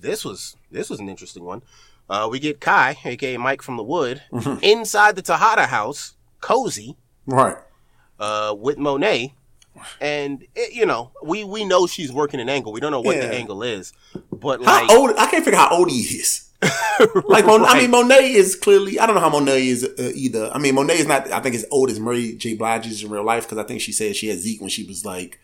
[0.00, 1.62] this was this was an interesting one.
[2.10, 4.22] Uh, we get Kai, aka Mike from the Wood,
[4.62, 7.56] inside the Tejada house, cozy, Right.
[8.20, 9.34] uh, with Monet.
[10.00, 12.72] And it, you know, we we know she's working an angle.
[12.72, 13.28] We don't know what Yeah.
[13.28, 13.92] the angle is,
[14.30, 15.10] but How like, old?
[15.16, 16.48] I can't figure out how old he is.
[17.26, 18.98] Like, Mon- I mean, Monet is clearly.
[19.00, 20.50] I don't know how Monet is uh, either.
[20.54, 21.32] I mean, Monet is not.
[21.32, 22.54] I think as old as Mary J.
[22.54, 24.84] Blige is in real life because I think she said she had Zeke when she
[24.84, 25.40] was like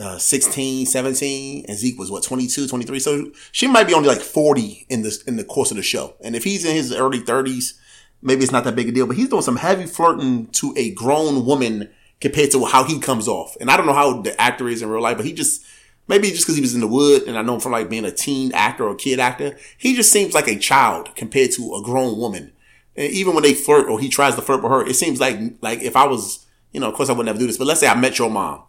[0.00, 2.98] uh, 16, 17, and Zeke was what 22, 23.
[2.98, 6.14] So she might be only like forty in this in the course of the show.
[6.22, 7.74] And if he's in his early thirties,
[8.22, 9.06] maybe it's not that big a deal.
[9.06, 13.28] But he's doing some heavy flirting to a grown woman compared to how he comes
[13.28, 13.56] off.
[13.60, 15.64] And I don't know how the actor is in real life, but he just
[16.08, 18.04] maybe just because he was in the wood and I know him from like being
[18.04, 21.82] a teen actor or kid actor, he just seems like a child compared to a
[21.82, 22.52] grown woman.
[22.96, 25.38] And even when they flirt or he tries to flirt with her, it seems like
[25.60, 27.80] like if I was, you know, of course I would never do this, but let's
[27.80, 28.62] say I met your mom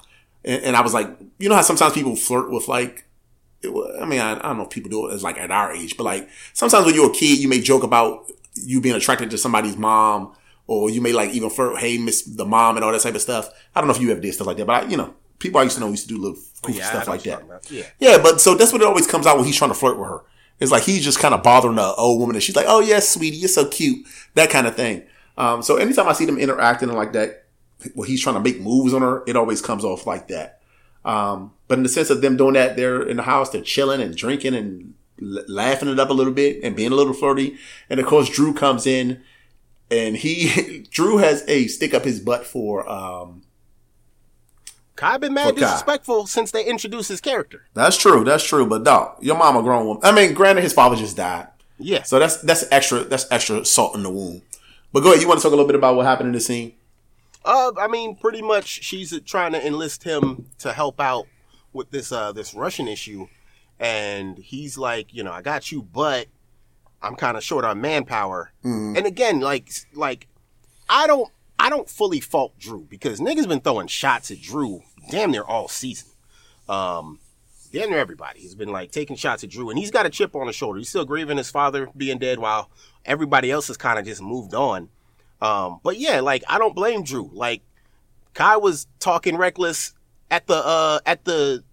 [0.44, 3.06] and, and I was like, you know how sometimes people flirt with like,
[3.63, 5.96] I mean, I, I don't know if people do it as like at our age,
[5.96, 9.38] but like sometimes when you're a kid, you may joke about you being attracted to
[9.38, 10.36] somebody's mom,
[10.68, 13.22] or you may like even flirt, hey, miss the mom and all that type of
[13.22, 13.50] stuff.
[13.76, 15.60] I don't know if you ever did stuff like that, but I, you know, people
[15.60, 17.44] I used to know used to do little goofy Yeah, stuff like that.
[17.70, 17.84] Yeah.
[18.00, 20.08] Yeah, but so that's what it always comes out when he's trying to flirt with
[20.08, 20.22] her.
[20.60, 23.10] It's like he's just kind of bothering the old woman, and she's like, "Oh yes,
[23.10, 25.04] sweetie, you're so cute," that kind of thing.
[25.38, 27.46] Um, so anytime I see them interacting like that,
[27.96, 30.62] where he's trying to make moves on her, it always comes off like that.
[31.04, 34.02] Um, but in the sense of them doing that, they're in the house, they're chilling
[34.02, 37.58] and drinking and laughing it up a little bit and being a little flirty.
[37.89, 39.21] And of course, Drew comes in,
[39.91, 43.43] and he Drew has a stick up his butt for um,
[44.95, 45.62] Kai been mad Kai.
[45.62, 47.65] disrespectful since they introduced his character.
[47.73, 48.23] That's true.
[48.23, 48.65] That's true.
[48.67, 50.02] But dog, your mama grown woman.
[50.04, 51.47] I mean, granted, his father just died,
[51.80, 52.04] Yeah.
[52.04, 53.04] so that's that's extra.
[53.04, 54.43] That's extra salt in the wound.
[54.91, 55.21] But go ahead.
[55.21, 56.73] You want to talk a little bit about what happened in the scene?
[57.43, 61.26] Uh, I mean, pretty much, she's trying to enlist him to help out
[61.73, 63.28] with this uh this Russian issue,
[63.84, 66.28] and he's like, you know, I got you, but
[67.02, 68.54] I'm kind of short on manpower.
[68.96, 70.28] And again, like like
[70.89, 75.32] I don't I don't fully fault Drew because niggas been throwing shots at Drew damn
[75.32, 76.10] near all season.
[76.69, 77.19] Um,
[77.74, 80.34] damn near everybody has been like taking shots at Drew, and he's got a chip
[80.34, 80.80] on his shoulder.
[80.80, 82.69] He's still grieving his father being dead, while
[83.04, 84.88] everybody else has kind of just moved on.
[85.41, 87.30] Um, but yeah, like I don't blame Drew.
[87.34, 87.63] Like
[88.34, 89.93] Kai was talking reckless
[90.32, 91.65] at the uh at the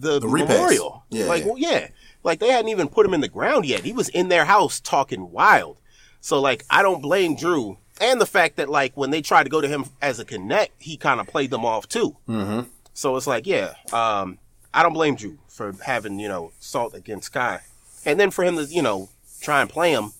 [0.00, 1.04] the, The memorial.
[1.10, 1.48] Yeah, like yeah.
[1.48, 1.88] well, yeah,
[2.24, 3.84] like they hadn't even put him in the ground yet.
[3.84, 5.78] He was in their house talking wild.
[6.20, 9.50] So like I don't blame Drew, and the fact that like when they tried to
[9.50, 12.16] go to him as a connect, he kind of played them off too.
[12.28, 12.68] Mm-hmm.
[12.94, 14.38] So it's like, yeah, um,
[14.74, 17.60] I don't blame Drew for having, you know, salt against Kai.
[18.04, 19.08] And then for him to, you know,
[19.40, 20.12] try and play him.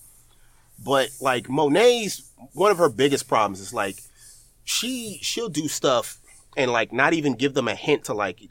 [0.83, 3.97] But like Monet's one of her biggest problems is like
[4.63, 6.19] she she'll do stuff
[6.55, 8.49] and like not even give them a hint to like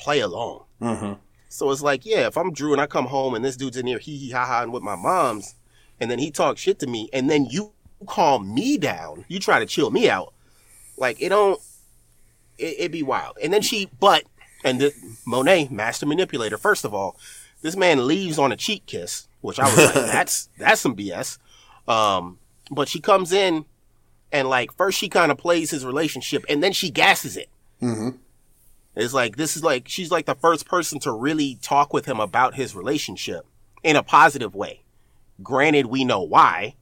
[0.00, 0.64] play along.
[0.80, 1.12] Mm-hmm.
[1.48, 3.86] So it's like, yeah, if I'm Drew and I come home and this dude's in
[3.86, 5.54] here hee hee ha ha and with my mom's,
[5.98, 7.72] and then he talks shit to me, and then you
[8.06, 10.32] calm me down, you try to chill me out,
[10.96, 11.60] like it don't,
[12.56, 13.36] it, it be wild.
[13.42, 14.24] And then she, but,
[14.64, 14.94] and the,
[15.26, 16.56] Monet, master manipulator.
[16.56, 17.16] First of all,
[17.62, 21.38] this man leaves on a cheek kiss, which I was like, that's that's some BS.
[21.88, 22.38] Um,
[22.70, 23.64] but she comes in,
[24.32, 27.48] and like first she kind of plays his relationship, and then she gasses it.
[27.82, 28.16] Mm-hmm.
[28.96, 32.18] It's like this is like she's like the first person to really talk with him
[32.20, 33.46] about his relationship
[33.82, 34.82] in a positive way.
[35.42, 36.76] Granted, we know why,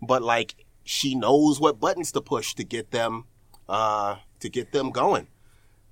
[0.00, 3.24] but like she knows what buttons to push to get them
[3.68, 5.26] uh to get them going.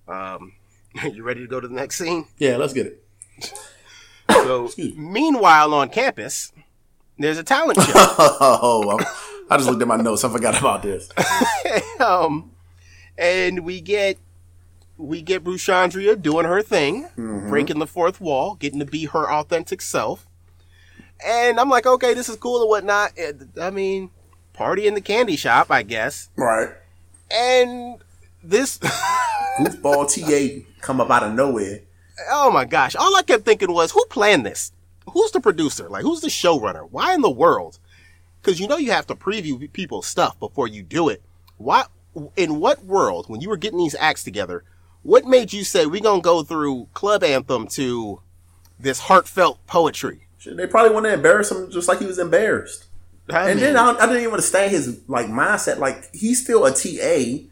[0.06, 0.52] Um
[1.12, 2.26] you ready to go to the next scene?
[2.38, 3.04] Yeah, let's get it.
[4.28, 6.52] So meanwhile on campus,
[7.18, 7.92] there's a talent show.
[7.94, 10.24] Oh, I, I just looked at my notes.
[10.24, 11.08] I forgot about this.
[12.00, 12.50] um,
[13.16, 14.18] and we get
[14.98, 17.48] we get Bruce Bruchandria doing her thing, mm-hmm.
[17.48, 20.26] breaking the fourth wall, getting to be her authentic self.
[21.24, 23.12] And I'm like, okay, this is cool and whatnot.
[23.60, 24.10] I mean,
[24.52, 26.30] party in the candy shop, I guess.
[26.36, 26.70] Right.
[27.30, 27.98] And
[28.42, 28.78] this,
[29.58, 31.80] Goofball TA come up out of nowhere.
[32.30, 34.72] oh my gosh, all I kept thinking was, who planned this?
[35.10, 35.88] Who's the producer?
[35.88, 36.88] Like, who's the showrunner?
[36.90, 37.78] Why in the world?
[38.40, 41.22] Because you know you have to preview people's stuff before you do it.
[41.56, 41.84] Why?
[42.36, 44.64] In what world, when you were getting these acts together,
[45.06, 48.20] what made you say we're gonna go through club anthem to
[48.78, 50.26] this heartfelt poetry?
[50.44, 52.86] They probably want to embarrass him just like he was embarrassed.
[53.30, 55.78] I and mean, then I, I didn't even understand his like mindset.
[55.78, 57.46] Like he's still a TA,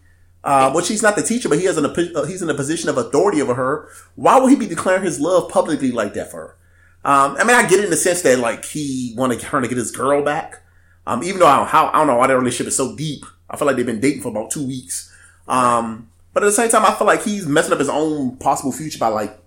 [0.45, 2.89] uh, which he's not the teacher, but he has an uh, he's in a position
[2.89, 3.89] of authority over her.
[4.15, 6.57] Why would he be declaring his love publicly like that for her?
[7.05, 9.69] Um, I mean, I get it in the sense that like he wanted her to
[9.69, 10.63] get his girl back.
[11.07, 13.27] Um, even though I don't, how, I don't know why their relationship is so deep.
[13.51, 15.13] I feel like they've been dating for about two weeks.
[15.47, 18.73] Um, but at the same time, I feel like he's messing up his own possible
[18.73, 19.39] future by like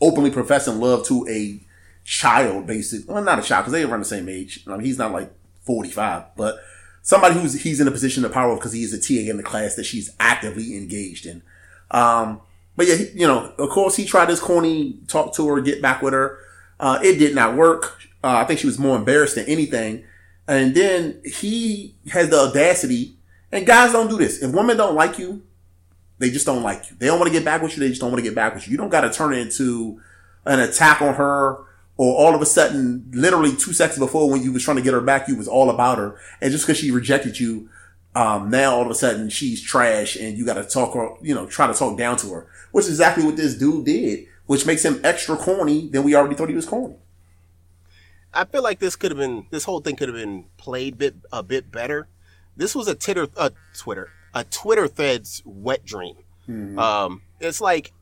[0.00, 1.60] openly professing love to a
[2.04, 3.12] child, basically.
[3.12, 4.64] Well, not a child because they around the same age.
[4.66, 6.58] I mean, he's not like forty five, but
[7.02, 9.42] somebody who's he's in a position of power because he is a TA in the
[9.42, 11.42] class that she's actively engaged in.
[11.90, 12.40] Um,
[12.76, 16.02] but yeah, you know, of course, he tried his corny talk to her, get back
[16.02, 16.38] with her.
[16.80, 17.98] Uh, it did not work.
[18.22, 20.04] Uh, I think she was more embarrassed than anything.
[20.48, 23.16] And then he has the audacity,
[23.52, 24.42] and guys don't do this.
[24.42, 25.42] If women don't like you,
[26.24, 26.96] they just don't like you.
[26.98, 27.80] They don't want to get back with you.
[27.80, 28.72] They just don't want to get back with you.
[28.72, 30.00] You don't got to turn it into
[30.46, 31.58] an attack on her
[31.96, 34.94] or all of a sudden, literally two seconds before when you was trying to get
[34.94, 36.18] her back, you was all about her.
[36.40, 37.68] And just because she rejected you,
[38.14, 41.34] um, now all of a sudden she's trash and you got to talk her, you
[41.34, 44.64] know, try to talk down to her, which is exactly what this dude did, which
[44.64, 46.94] makes him extra corny than we already thought he was corny.
[48.32, 51.16] I feel like this could have been this whole thing could have been played bit
[51.30, 52.08] a bit better.
[52.56, 56.16] This was a Twitter a Twitter a Twitter thread's wet dream.
[56.48, 56.78] Mm-hmm.
[56.78, 57.92] Um, it's like,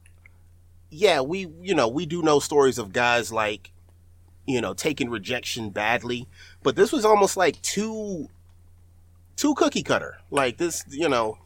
[0.90, 3.71] yeah, we you know we do know stories of guys like,
[4.47, 6.27] you know, taking rejection badly,
[6.62, 8.29] but this was almost like too,
[9.37, 10.18] too cookie cutter.
[10.31, 11.38] Like this, you know,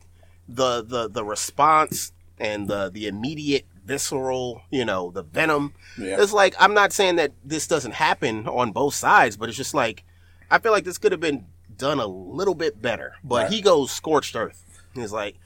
[0.49, 5.75] the the the response and the the immediate visceral, you know, the venom.
[5.99, 6.20] Yeah.
[6.20, 9.75] It's like I'm not saying that this doesn't happen on both sides, but it's just
[9.75, 10.05] like
[10.51, 11.46] I feel like this could have been
[11.77, 13.14] done a little bit better.
[13.22, 13.53] But right.
[13.53, 14.64] he goes scorched earth.
[14.96, 15.37] He's like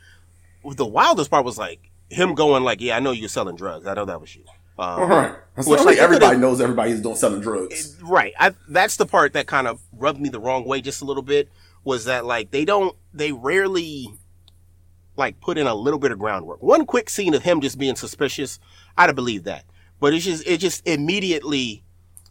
[0.75, 3.87] the wildest part was like him going like, "Yeah, I know you're selling drugs.
[3.87, 4.45] I know that was you."
[4.79, 5.35] Um, right.
[5.57, 7.97] Which, like, like everybody knows everybody's doing selling drugs.
[7.97, 8.33] It, right.
[8.39, 11.23] I, that's the part that kind of rubbed me the wrong way just a little
[11.23, 11.51] bit.
[11.85, 14.09] Was that like they don't they rarely
[15.17, 16.63] like put in a little bit of groundwork.
[16.63, 18.59] One quick scene of him just being suspicious,
[18.97, 19.65] I'd have believed that.
[20.01, 21.85] But it's just, it just immediately,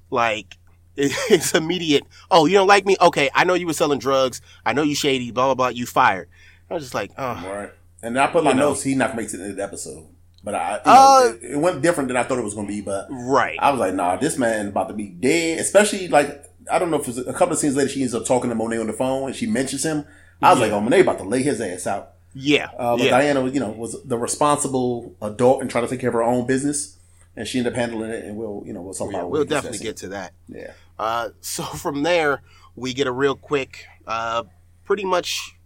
[0.10, 0.58] like,
[0.95, 2.03] it's immediate.
[2.32, 2.97] Oh, you don't like me?
[2.99, 4.41] Okay, I know you were selling drugs.
[4.65, 5.32] I know you shady.
[5.32, 5.67] Blah blah blah.
[5.69, 6.29] You fired.
[6.69, 7.34] I was just like, oh.
[7.47, 7.71] Right.
[8.01, 8.84] And I put my notes.
[8.84, 10.08] He not makes it in the episode,
[10.43, 12.67] but I, you know, uh, it, it, went different than I thought it was going
[12.67, 12.82] to be.
[12.82, 15.60] But right, I was like, nah, this man about to be dead.
[15.60, 18.25] Especially like I don't know if it's a couple of scenes later, she ends up
[18.25, 20.05] talking to Monet on the phone and she mentions him.
[20.41, 20.65] I was yeah.
[20.67, 22.13] like, oh, Monet about to lay his ass out.
[22.34, 22.69] Yeah.
[22.77, 23.12] Uh, but yeah.
[23.12, 26.47] Diana, you know, was the responsible adult and trying to take care of her own
[26.47, 26.97] business,
[27.36, 28.23] and she ended up handling it.
[28.23, 29.32] And we'll, you know, we'll talk yeah, about.
[29.32, 30.34] We'll definitely get to that.
[30.47, 30.71] Yeah.
[30.97, 32.41] Uh, so from there,
[32.75, 34.43] we get a real quick, uh,
[34.86, 35.59] pretty much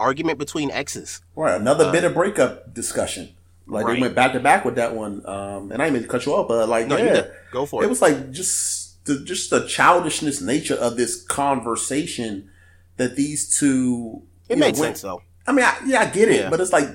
[0.00, 1.22] argument between exes.
[1.36, 1.60] Right.
[1.60, 3.34] Another uh, bit of breakup discussion.
[3.66, 3.94] Like right.
[3.94, 5.24] they went back to back with that one.
[5.26, 7.82] Um, and I didn't mean to cut you off, but like, no, yeah, go for
[7.82, 7.86] it.
[7.86, 12.50] It was like just the just the childishness nature of this conversation
[12.96, 14.22] that these two.
[14.48, 16.50] It made know, sense though I mean, I, yeah, I get it, yeah.
[16.50, 16.88] but it's like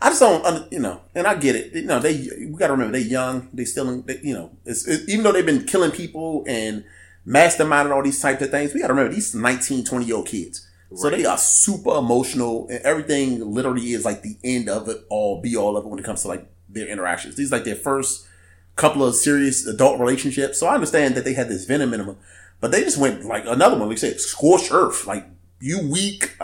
[0.00, 1.72] I just don't, you know, and I get it.
[1.74, 3.48] You know, they we got to remember they're young.
[3.52, 6.84] They still, they, you know, it's, it, even though they've been killing people and
[7.26, 10.26] masterminding all these types of things, we got to remember these 19, 20 year old
[10.26, 10.68] kids.
[10.92, 10.98] Right.
[10.98, 15.40] So they are super emotional, and everything literally is like the end of it all,
[15.40, 17.36] be all of it when it comes to like their interactions.
[17.36, 18.26] These like their first
[18.76, 20.58] couple of serious adult relationships.
[20.58, 22.16] So I understand that they had this venom in them,
[22.60, 23.88] but they just went like another one.
[23.88, 25.06] Like said, scorched earth.
[25.06, 25.26] Like
[25.60, 26.36] you weak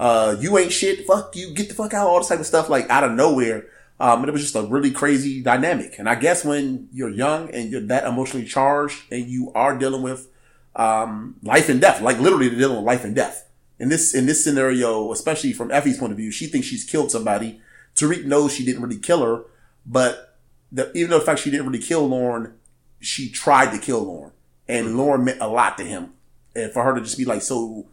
[0.00, 2.70] uh, you ain't shit, fuck you, get the fuck out, all this type of stuff,
[2.70, 3.66] like out of nowhere.
[4.00, 5.98] Um, and it was just a really crazy dynamic.
[5.98, 10.00] And I guess when you're young and you're that emotionally charged and you are dealing
[10.00, 10.26] with,
[10.74, 13.46] um, life and death, like literally dealing with life and death.
[13.80, 17.10] In this, in this scenario, especially from Effie's point of view, she thinks she's killed
[17.10, 17.60] somebody.
[17.96, 19.44] Tariq knows she didn't really kill her,
[19.84, 20.38] but
[20.70, 22.54] the, even though the fact she didn't really kill Lauren,
[23.00, 24.32] she tried to kill Lauren.
[24.68, 26.12] And Lauren meant a lot to him.
[26.54, 27.88] And for her to just be like so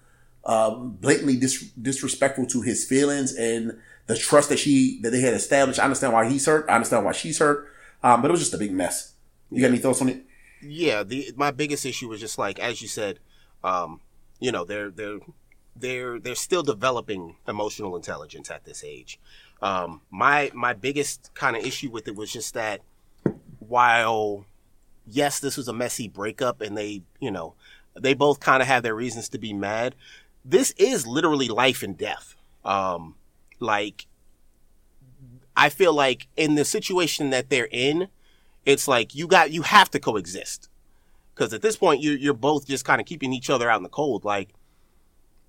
[0.45, 5.34] um, blatantly dis- disrespectful to his feelings and the trust that she that they had
[5.34, 5.80] established.
[5.80, 6.65] I understand why he's hurt.
[6.69, 7.67] I understand why she's hurt.
[8.02, 9.13] Um, but it was just a big mess.
[9.52, 10.23] You got any thoughts on it?
[10.62, 13.19] Yeah, the my biggest issue was just like as you said,
[13.63, 14.02] um,
[14.39, 15.19] you know, they're they're
[15.80, 19.19] they're they're still developing emotional intelligence at this age.
[19.62, 22.82] Um, my my biggest kind of issue with it was just that
[23.60, 24.46] while
[25.06, 27.54] yes, this was a messy breakup and they, you know,
[27.96, 29.96] they both kind of have their reasons to be mad
[30.48, 32.36] this is literally life and death.
[32.63, 33.15] Um,
[33.60, 34.08] like,
[35.56, 38.08] I feel like in the situation that they're in,
[38.65, 40.69] it's like you got, you have to coexist.
[41.36, 43.84] Cause at this point, you're, you're both just kind of keeping each other out in
[43.84, 44.23] the cold.
[44.23, 44.54] Like,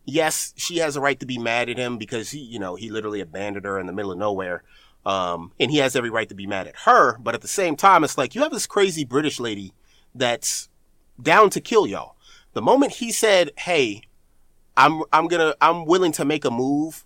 [0.09, 2.91] yes, she has a right to be mad at him because he, you know, he
[2.91, 4.63] literally abandoned her in the middle of nowhere.
[5.05, 7.19] Um, and he has every right to be mad at her.
[7.19, 9.73] But at the same time, it's like you have this crazy British lady
[10.15, 10.69] that's
[11.21, 12.17] down to kill y'all.
[12.55, 14.03] The moment he said, Hey,
[14.77, 17.05] I'm I'm gonna I'm willing to make a move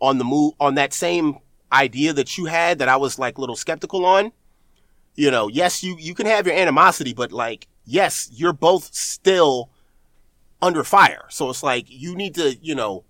[0.00, 1.38] on the move on that same
[1.72, 4.32] idea that you had that I was like a little skeptical on.
[5.14, 9.70] You know, yes, you you can have your animosity, but like, yes, you're both still
[10.64, 11.26] under fire.
[11.28, 13.04] So it's like you need to, you know,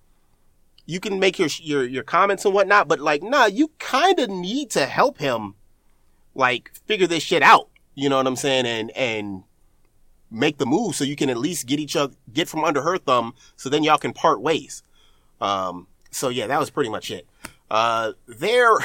[0.86, 4.28] you can make your your your comments and whatnot, but like, nah, you kind of
[4.28, 5.54] need to help him,
[6.34, 7.68] like, figure this shit out.
[7.94, 8.66] You know what I'm saying?
[8.66, 9.44] And and
[10.30, 12.98] make the move so you can at least get each other get from under her
[12.98, 14.82] thumb so then y'all can part ways.
[15.40, 17.26] Um so yeah, that was pretty much it.
[17.70, 18.76] Uh there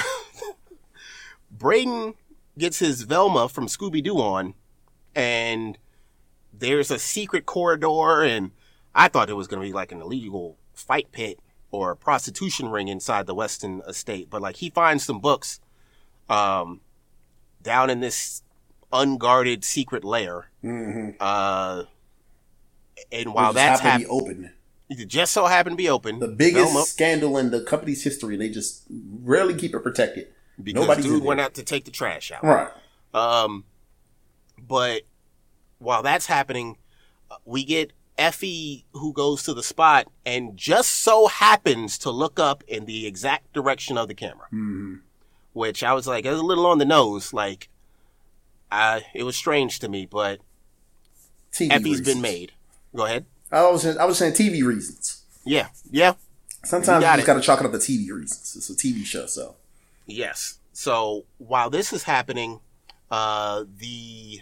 [1.57, 2.13] Brayden
[2.55, 4.53] gets his Velma from Scooby Doo on
[5.15, 5.80] and
[6.53, 8.51] there's a secret corridor and
[8.94, 11.40] I thought it was going to be like an illegal fight pit
[11.72, 15.60] or a prostitution ring inside the Weston estate, but like he finds some books
[16.30, 16.82] um
[17.62, 18.44] down in this
[18.92, 20.50] unguarded secret lair.
[20.64, 21.12] Mm-hmm.
[21.20, 21.84] Uh,
[23.12, 24.52] and while just that's happened to happening, be open.
[25.02, 26.20] it just so happened to be open.
[26.20, 28.36] The biggest Velma- scandal in the company's history.
[28.38, 28.84] They just
[29.22, 30.28] rarely keep it protected.
[30.62, 32.44] because Nobody's dude went out to take the trash out.
[32.44, 32.70] Right.
[33.14, 33.66] Um,
[34.58, 35.04] but
[35.80, 36.78] while that's happening,
[37.32, 42.39] uh, we get Effie who goes to the spot and just so happens to look
[42.39, 44.95] up in the exact direction of the camera, hmm
[45.53, 47.34] which I was like, it was a little on the nose.
[47.34, 47.70] Like,
[48.72, 50.39] I, it was strange to me, but
[51.51, 52.07] TV Effie's reasons.
[52.07, 52.51] been made.
[52.95, 53.26] Go ahead.
[53.51, 55.24] I was I was saying TV reasons.
[55.43, 55.70] Yeah.
[55.89, 56.13] Yeah.
[56.63, 58.53] Sometimes You you, got just got to chalk it up to TV reasons.
[58.55, 59.55] It's a TV show, so
[60.05, 60.59] Yes.
[60.72, 62.59] So while this is happening,
[63.09, 64.41] uh, the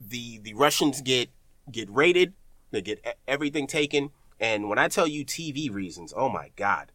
[0.00, 1.28] the the Russians get
[1.70, 2.34] get raided.
[2.70, 4.10] They get everything taken.
[4.38, 6.92] And when I tell you TV reasons, oh my god,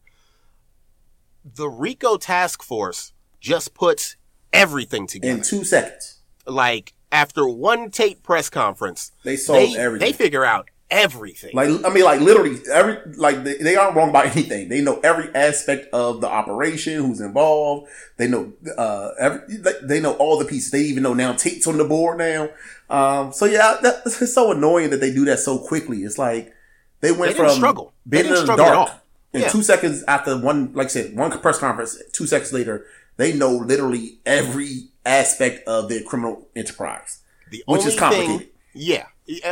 [1.43, 4.15] the Rico Task Force just puts
[4.53, 5.37] everything together.
[5.37, 10.07] in two seconds like after one tape press conference, they solved they everything.
[10.07, 11.51] they figure out everything.
[11.53, 14.69] Like I mean, like literally every like they, they aren't wrong about anything.
[14.69, 17.89] They know every aspect of the operation, who's involved.
[18.17, 20.69] They know uh every they- they know all the pieces.
[20.71, 22.49] They even know now Tate's on the board now.
[22.89, 25.99] Um, so yeah, that, it's so annoying that they do that so quickly.
[26.03, 26.53] It's like
[26.99, 27.93] they went They from struggle.
[28.07, 28.91] Being in the dark
[29.33, 29.47] in Yeah.
[29.47, 31.99] two seconds after one, like I said, one press conference.
[32.11, 32.85] Two seconds later,
[33.17, 37.19] they know literally every aspect of the criminal enterprise.
[37.49, 38.39] The Which only is complicated.
[38.39, 38.47] Thing.
[38.73, 39.05] Yeah,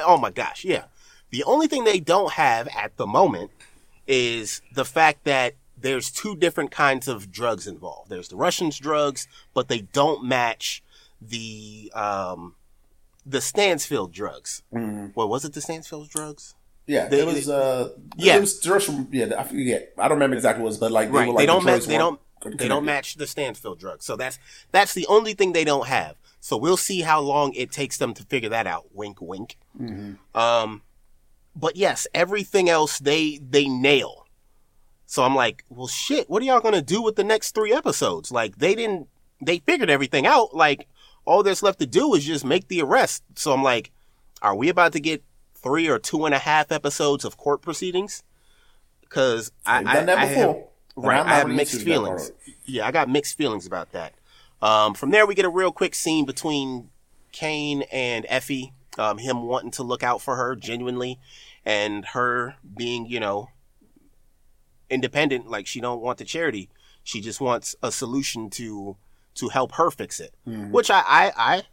[0.06, 0.64] Oh my gosh.
[0.66, 0.84] Yeah.
[1.32, 3.52] The only thing they don't have at the moment
[4.08, 8.10] is the fact that there's two different kinds of drugs involved.
[8.10, 10.84] There's the Russians' drugs, but they don't match
[11.22, 12.56] the um
[13.26, 14.64] the Stansfield drugs.
[14.72, 15.54] What was it?
[15.54, 16.56] The Stansfield drugs?
[16.88, 17.48] Yeah, They- it was.
[17.48, 18.38] Uh, Yeah.
[18.38, 19.08] it was drugs from.
[19.12, 19.94] Yeah, I forget.
[19.98, 21.28] I don't remember exactly what it was, but like they right.
[21.28, 21.86] were like they don't the match.
[21.86, 22.20] They don't.
[22.58, 24.06] They don't match the Stansfield drugs.
[24.06, 24.40] So that's
[24.72, 26.16] that's the only thing they don't have.
[26.40, 28.86] So we'll see how long it takes them to figure that out.
[28.96, 29.58] Wink, wink.
[30.34, 30.82] Um,
[31.56, 34.26] but yes, everything else they they nail.
[35.06, 36.30] So I'm like, well, shit.
[36.30, 38.32] What are y'all gonna do with the next three episodes?
[38.32, 39.08] Like they didn't.
[39.42, 40.56] They figured everything out.
[40.56, 40.88] Like
[41.26, 43.24] all there's left to do is just make the arrest.
[43.36, 43.92] So I'm like,
[44.42, 45.24] are we about to get
[45.56, 48.24] three or two and a half episodes of court proceedings?
[49.02, 50.68] Because I, I, done that I have- before.
[50.96, 52.32] right, I have mixed into that part feelings.
[52.66, 54.14] Yeah, I got mixed feelings about that.
[54.62, 56.90] Um, from there, we get a real quick scene between
[57.32, 58.74] Cane and Effie.
[58.98, 61.20] Um, him wanting to look out for her genuinely,
[61.66, 63.50] and her being, you know,
[64.90, 65.50] independent.
[65.50, 66.70] Like she don't want the charity.
[67.04, 68.98] She just wants a solution to
[69.36, 70.72] to help her fix it, Mm-hmm.
[70.72, 71.64] which I I I,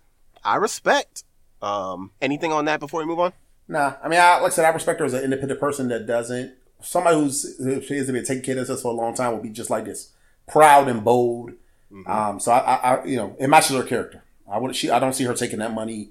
[0.44, 1.24] I respect.
[1.62, 3.32] Um, anything on that before we move on?
[3.66, 6.06] Nah, I mean, I, like I said, I respect her as an independent person that
[6.06, 6.54] doesn't.
[6.82, 9.42] Somebody who's who she has been taking care of us for a long time will
[9.42, 10.12] be just like this,
[10.46, 11.52] proud and bold.
[11.90, 12.10] Mm-hmm.
[12.10, 14.22] Um, so I, I, I, you know, it matches her character.
[14.50, 16.10] I would, she, I don't see her taking that money,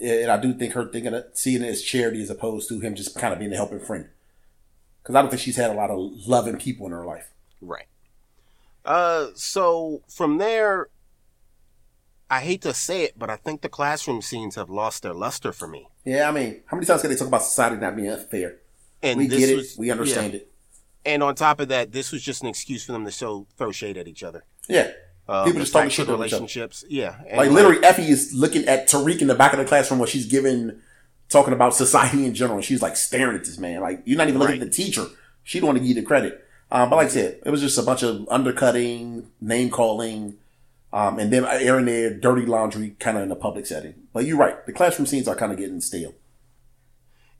[0.00, 2.94] and I do think her thinking of seeing it as charity as opposed to him
[2.94, 4.08] just kind of being a helping friend.
[5.02, 7.30] Because I don't think she's had a lot of loving people in her life.
[7.60, 7.86] Right.
[8.84, 10.88] Uh, so from there,
[12.30, 15.52] I hate to say it, but I think the classroom scenes have lost their luster
[15.52, 15.88] for me.
[16.04, 18.56] Yeah, I mean, how many times can they talk about society not being fair?
[19.02, 20.40] And We get it, was- we understand yeah.
[20.40, 20.50] it.
[21.06, 23.70] And on top of that, this was just an excuse for them to show throw
[23.72, 24.44] shade at each other.
[24.68, 24.90] Yeah,
[25.28, 26.12] Um, people just talking shit other.
[26.12, 26.84] relationships.
[26.88, 29.98] Yeah, and Like literally, Effie is looking at Tariq in the back of the classroom
[29.98, 30.80] where she's giving,
[31.30, 32.60] talking about society in general.
[32.60, 33.80] She's like staring at this man.
[33.80, 34.62] Like you're not even looking Right.
[34.62, 35.06] at the teacher.
[35.42, 36.40] She don't want to give you the credit.
[36.70, 40.36] Um, but like I said, it was just a bunch of undercutting, name calling,
[40.92, 43.94] um, and then airing their dirty laundry kind of in a public setting.
[44.12, 44.64] But you're right.
[44.66, 46.14] The classroom scenes are kind of getting stale.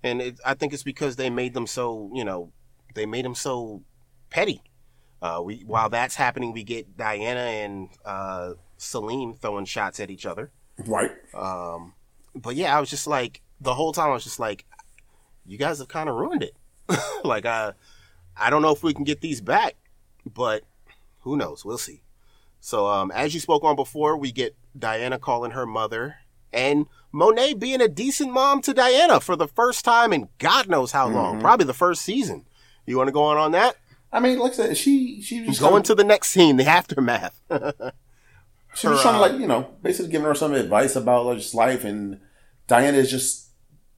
[0.03, 2.53] and it, I think it's because they made them so you know
[2.95, 3.83] they made them so
[4.31, 4.63] petty.
[5.25, 10.27] Uh, we while that's happening, we get Diana and uh, Salim throwing shots at each
[10.27, 10.53] other.
[10.87, 11.13] Right.
[11.33, 11.95] Um,
[12.35, 14.67] but yeah, I was just like the whole time I was just like,
[15.47, 16.55] you guys have kind of ruined it.
[17.25, 17.73] like I,
[18.37, 19.77] I don't know if we can get these back,
[20.31, 20.65] but
[21.21, 21.65] who knows?
[21.65, 22.03] We'll see.
[22.61, 26.17] So um, as you spoke on before, we get Diana calling her mother
[26.53, 30.93] and Monet being a decent mom to Diana for the first time in God knows
[30.93, 32.45] how long, probably the first season.
[32.85, 33.77] You want to go on on that?
[34.15, 37.39] I mean, like I said, she she was Going to the next scene, the aftermath.
[38.77, 41.55] She was trying to like you know basically giving her some advice about like, just
[41.55, 42.21] life, and
[42.67, 43.51] Diana is just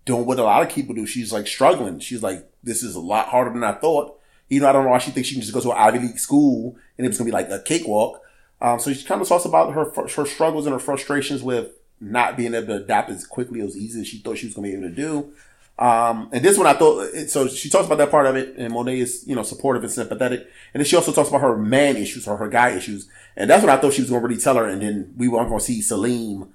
[0.05, 1.07] doing what a lot of people do.
[1.07, 1.99] She's like struggling.
[1.99, 4.19] She's like, this is a lot harder than I thought.
[4.49, 6.01] You know, I don't know why she thinks she can just go to an Ivy
[6.01, 8.21] League school and it was gonna be like a cakewalk.
[8.61, 12.37] Um, so she kind of talks about her her struggles and her frustrations with not
[12.37, 14.75] being able to adapt as quickly as easy as she thought she was gonna be
[14.75, 15.33] able to do.
[15.79, 18.73] Um, and this one I thought, so she talks about that part of it, and
[18.73, 20.41] Monet is, you know, supportive and sympathetic.
[20.73, 23.09] And then she also talks about her man issues or her guy issues.
[23.37, 24.67] And that's what I thought she was going to really tell her.
[24.67, 26.49] And then we weren't going to see Salim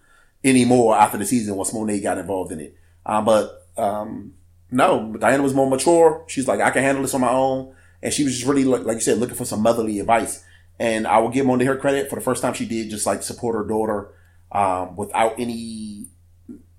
[0.44, 2.76] anymore after the season once Monet got involved in it.
[3.06, 4.34] Um, but, um,
[4.72, 6.24] no, Diana was more mature.
[6.28, 7.76] She's like, I can handle this on my own.
[8.02, 10.44] And she was just really, like, like you said, looking for some motherly advice.
[10.80, 13.22] And I will give Monet her credit for the first time she did just like
[13.22, 14.16] support her daughter,
[14.52, 16.08] um, without any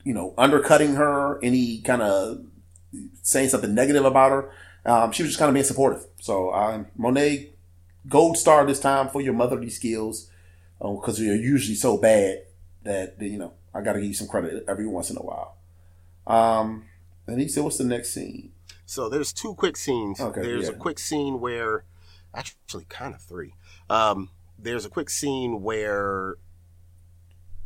[0.05, 2.45] you know, undercutting her, any kind of
[3.23, 4.51] saying something negative about her.
[4.85, 6.05] Um, she was just kind of being supportive.
[6.21, 7.51] So, um, Monet,
[8.09, 10.31] gold star this time for your motherly skills,
[10.79, 12.43] because um, you're usually so bad
[12.83, 15.57] that you know I got to give you some credit every once in a while.
[16.27, 16.87] Um,
[17.27, 18.53] and he said, "What's the next scene?"
[18.87, 20.21] So there's two quick scenes.
[20.21, 20.75] Okay, there's yeah.
[20.75, 21.85] a quick scene where,
[22.35, 23.55] actually, kind of three.
[23.89, 26.37] Um, there's a quick scene where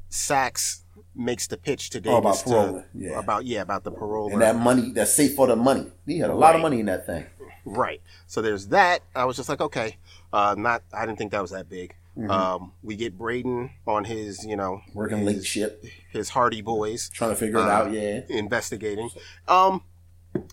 [0.09, 0.83] Saxe
[1.15, 2.11] makes the pitch today.
[2.11, 3.19] Oh, about to- parole, yeah.
[3.19, 5.91] about yeah about the parole And that money, that's safe for the money.
[6.07, 7.27] He had a lot of money in that thing.
[7.65, 8.01] Right.
[8.27, 9.01] So there's that.
[9.15, 9.97] I was just like, okay,
[10.33, 10.83] uh, not.
[10.93, 11.95] I didn't think that was that big.
[12.17, 12.31] Mm-hmm.
[12.31, 17.11] Um, we get Brayden on his, you know, Working his, late ship, his Hardy Boys
[17.11, 17.93] trying to figure it Uh, out.
[17.93, 18.21] Yeah.
[18.31, 19.11] investigating.
[19.49, 19.83] Um,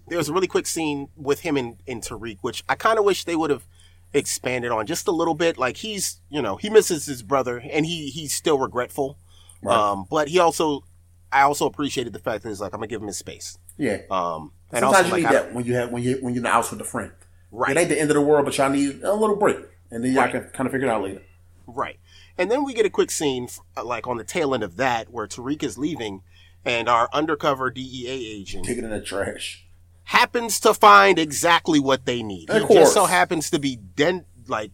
[0.07, 3.23] there's a really quick scene with him and, and Tariq, which I kind of wish
[3.25, 3.65] they would have
[4.13, 5.57] expanded on just a little bit.
[5.57, 9.17] Like he's, you know, he misses his brother and he he's still regretful.
[9.64, 9.76] Right.
[9.76, 10.84] Um, but he also,
[11.32, 13.57] I also appreciated the fact that he's like, I'm gonna give him his space.
[13.78, 14.01] Yeah.
[14.11, 16.34] Um, and Sometimes also you like, need I- that when you have when you when
[16.34, 17.11] you're in the house with a friend.
[17.51, 17.72] right.
[17.76, 19.57] It ain't the end of the world, but y'all need a little break,
[19.91, 20.32] and then y'all Right.
[20.32, 21.22] can kind of figure it out later.
[21.68, 21.97] Right.
[22.38, 23.47] And then we get a quick scene,
[23.78, 26.24] uh, like on the tail end of that, where Tariq is leaving,
[26.66, 28.07] and our undercover DEA
[28.41, 29.64] agent it in the trash.
[30.05, 32.49] happens to find exactly what they need.
[32.49, 34.72] Of he just so happens to be den- like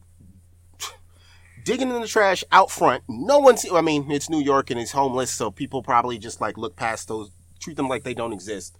[1.63, 3.03] digging in the trash out front.
[3.07, 3.65] No one's.
[3.71, 7.07] I mean, it's New York and he's homeless, so people probably just like look past
[7.07, 8.77] those, treat them like they don't exist.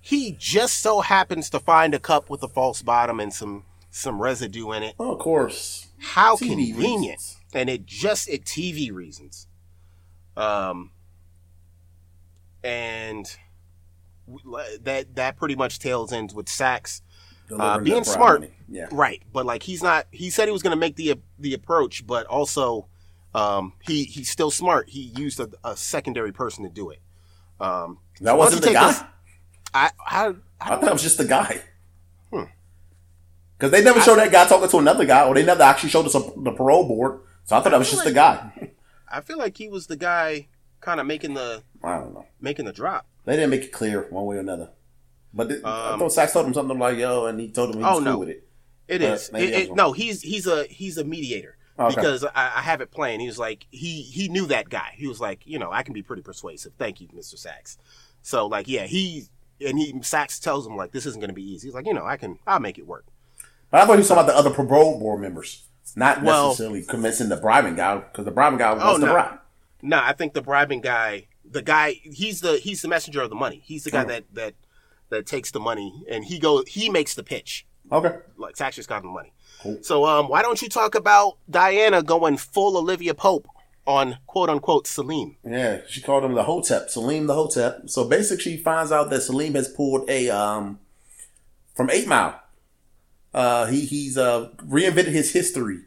[0.00, 4.20] He just so happens to find a cup with a false bottom and some some
[4.20, 4.94] residue in it.
[4.98, 5.88] Oh, of course.
[5.98, 6.76] How TV convenient.
[6.78, 7.36] reasons.
[7.54, 9.46] And it just it TV reasons.
[10.36, 10.90] Um
[12.64, 13.36] and
[14.82, 17.02] that that pretty much tails ends with Saxe
[17.56, 18.50] Delivering being smart.
[18.68, 18.88] Yeah.
[18.92, 22.06] right, but like he's not he said he was going to make the the approach,
[22.06, 22.88] but also
[23.34, 24.88] um he he's still smart.
[24.88, 27.00] He used a, a secondary person to do it.
[27.60, 28.86] Um That don't wasn't the guy.
[28.88, 29.02] this-
[29.74, 31.60] I I, I I thought it was just the guy.
[32.32, 32.44] Hmm.
[33.58, 36.06] Because they never showed that guy talking to another guy, or they never actually showed
[36.06, 37.20] us a, the parole board.
[37.44, 38.70] So I thought that was just the guy.
[39.08, 40.48] I feel like he was the guy
[40.80, 42.26] kind of making the I don't know.
[42.40, 43.06] making the drop.
[43.24, 44.70] They didn't make it clear one way or another.
[45.34, 47.78] But th- I Um, thought Saxe told him something like, "Yo," and he told him
[47.78, 48.18] he was Oh, cool no.
[48.18, 48.46] with it.
[48.88, 49.30] It Uh, is.
[49.34, 51.94] It- it- no, he's he's a he's a mediator Okay.
[51.94, 53.20] because I, I have it playing.
[53.20, 54.92] He was like he he knew that guy.
[54.96, 56.72] He was like, you know, I can be pretty persuasive.
[56.78, 57.78] Thank you, Mister Saxe.
[58.22, 59.24] So like, yeah, he
[59.64, 61.68] and he Saxe tells him like this isn't going to be easy.
[61.68, 63.06] He's like, you know, I can I'll make it work.
[63.70, 65.62] But I thought he was talking about the other parole board members,
[65.96, 69.12] not Well- necessarily convincing the bribing guy, because the bribing guy wants Oh, to no.
[69.12, 69.38] bribe.
[69.80, 73.36] No, I think the bribing guy, the guy, he's the he's the messenger of the
[73.36, 73.62] money.
[73.64, 74.08] He's the guy Oh.
[74.08, 74.54] that that
[75.12, 77.66] that takes the money and he go he makes the pitch.
[77.90, 78.16] Okay.
[78.36, 79.32] Like just got the money.
[79.62, 79.78] Cool.
[79.82, 83.46] So um, why don't you talk about Diana going full Olivia Pope
[83.86, 85.36] on quote unquote Salim?
[85.44, 87.88] Yeah, she called him the Hotep, Salim the Hotep.
[87.88, 90.80] So basically, she finds out that Salim has pulled a um
[91.74, 92.40] from Eight Mile.
[93.34, 95.80] Uh, he he's uh reinvented his history.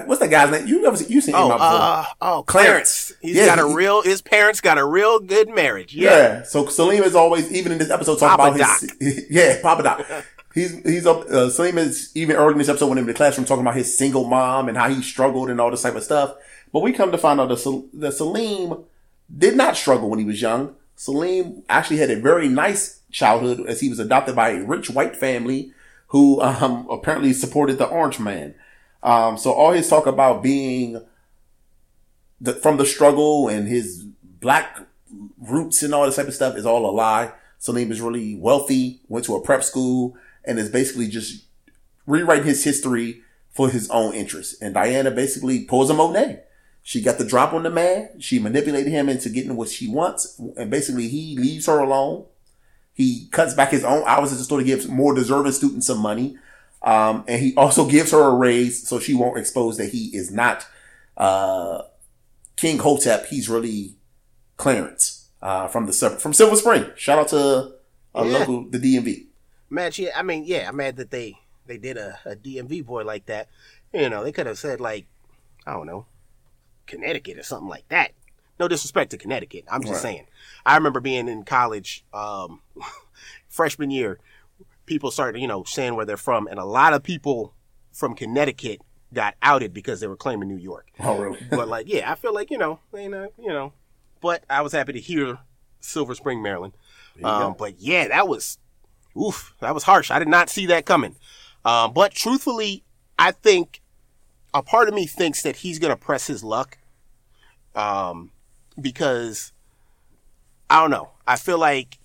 [0.00, 0.66] What's that guy's name?
[0.66, 1.68] You ever seen, you seen Oh, Mile before?
[1.80, 3.06] uh, oh, Clarence.
[3.08, 3.12] Clarence.
[3.20, 4.02] He's Yeah, got a real.
[4.02, 5.94] His parents got a real good marriage.
[5.94, 6.10] yeah.
[6.10, 6.42] Yeah.
[6.44, 10.06] So Salim is always even in this episode talking Papa about his yeah Papa Doc.
[10.54, 11.22] He's he's up.
[11.26, 13.96] Uh, Salim is even early in this episode when in the classroom talking about his
[13.96, 16.34] single mom and how he struggled and all this type of stuff.
[16.72, 18.84] But we come to find out that, that Salim
[19.36, 20.74] did not struggle when he was young.
[20.96, 25.16] Salim actually had a very nice childhood as he was adopted by a rich white
[25.16, 25.72] family
[26.08, 28.54] who um, apparently supported the Orange Man.
[29.02, 31.04] Um, so all his talk about being
[32.40, 34.04] the, from the struggle and his
[34.40, 34.80] black
[35.38, 37.32] roots and all this type of stuff is all a lie.
[37.58, 41.44] Salim is really wealthy, went to a prep school, and is basically just
[42.06, 44.60] rewriting his history for his own interests.
[44.60, 46.42] And Diana basically pulls a Monet.
[46.82, 48.20] She got the drop on the man.
[48.20, 50.40] She manipulated him into getting what she wants.
[50.56, 52.26] And basically he leaves her alone.
[52.92, 55.98] He cuts back his own hours at the store to give more deserving students some
[55.98, 56.36] money.
[56.84, 60.30] Um, and he also gives her a raise so she won't expose that he is
[60.32, 60.66] not,
[61.16, 61.82] uh,
[62.56, 63.96] King Hotep, he's really
[64.56, 66.86] Clarence uh, from the from Silver Spring.
[66.96, 67.38] Shout out to
[68.14, 68.38] uh, Yeah.
[68.38, 69.26] local the DMV.
[69.70, 73.04] Mad, yeah, I mean, yeah, I'm mad that they they did a, a DMV boy
[73.04, 73.48] like that.
[73.92, 75.06] You know, they could have said like,
[75.66, 76.06] I don't know,
[76.86, 78.12] Connecticut or something like that.
[78.60, 79.64] No disrespect to Connecticut.
[79.70, 80.02] I'm just Right.
[80.02, 80.26] saying.
[80.66, 82.60] I remember being in college, um,
[83.48, 84.18] freshman year.
[84.86, 87.54] People started, you know, saying where they're from, and a lot of people
[87.92, 88.80] from Connecticut
[89.12, 90.88] got outed because they were claiming New York.
[91.00, 91.38] Oh, really?
[91.50, 93.72] but like, yeah, I feel like you know, they not, you know.
[94.20, 95.38] But I was happy to hear
[95.80, 96.74] Silver Spring, Maryland.
[97.22, 98.58] Um, but yeah, that was,
[99.20, 100.10] oof, that was harsh.
[100.10, 101.16] I did not see that coming.
[101.64, 102.84] Um, but truthfully,
[103.18, 103.82] I think
[104.54, 106.78] a part of me thinks that he's gonna press his luck,
[107.74, 108.30] um,
[108.80, 109.52] because
[110.70, 111.10] I don't know.
[111.26, 111.98] I feel like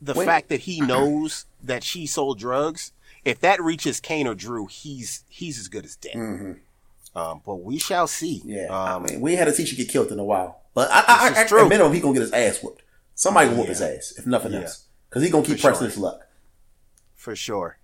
[0.00, 0.26] the Wait.
[0.26, 2.92] fact that he knows that she sold drugs,
[3.24, 6.56] if that reaches Cane or Drew, he's he's as good as dead.
[7.16, 8.40] Um, but we shall see.
[8.40, 8.50] Mm-hmm.
[8.50, 10.90] Yeah, Um, I mean, we ain't had a teacher get killed in a while, but
[10.90, 11.62] I, I, I, true.
[11.62, 12.82] at minimum, he gonna get his ass whooped.
[13.14, 13.74] Somebody gonna whoop Yeah.
[13.74, 14.62] his ass, if nothing Yeah.
[14.62, 15.88] else, because he gonna keep For pressing sure.
[15.88, 16.20] his luck.
[17.14, 17.78] for sure.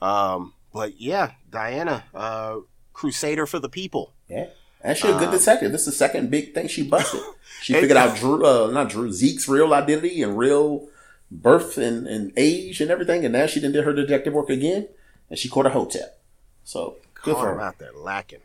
[0.00, 2.58] Um, but yeah, Diana, uh,
[2.94, 4.12] crusader for the people.
[4.28, 4.46] Yeah,
[4.82, 5.72] and she a good detective.
[5.72, 7.20] This is the second big thing she busted.
[7.62, 10.88] She figured out Drew, uh, not Drew, Zeke's real identity and real
[11.30, 14.88] birth and, and age and everything, and now she done did her detective work again,
[15.28, 16.20] and she caught a hotep.
[16.64, 17.60] So good Caught for her.
[17.60, 18.40] out there lacking.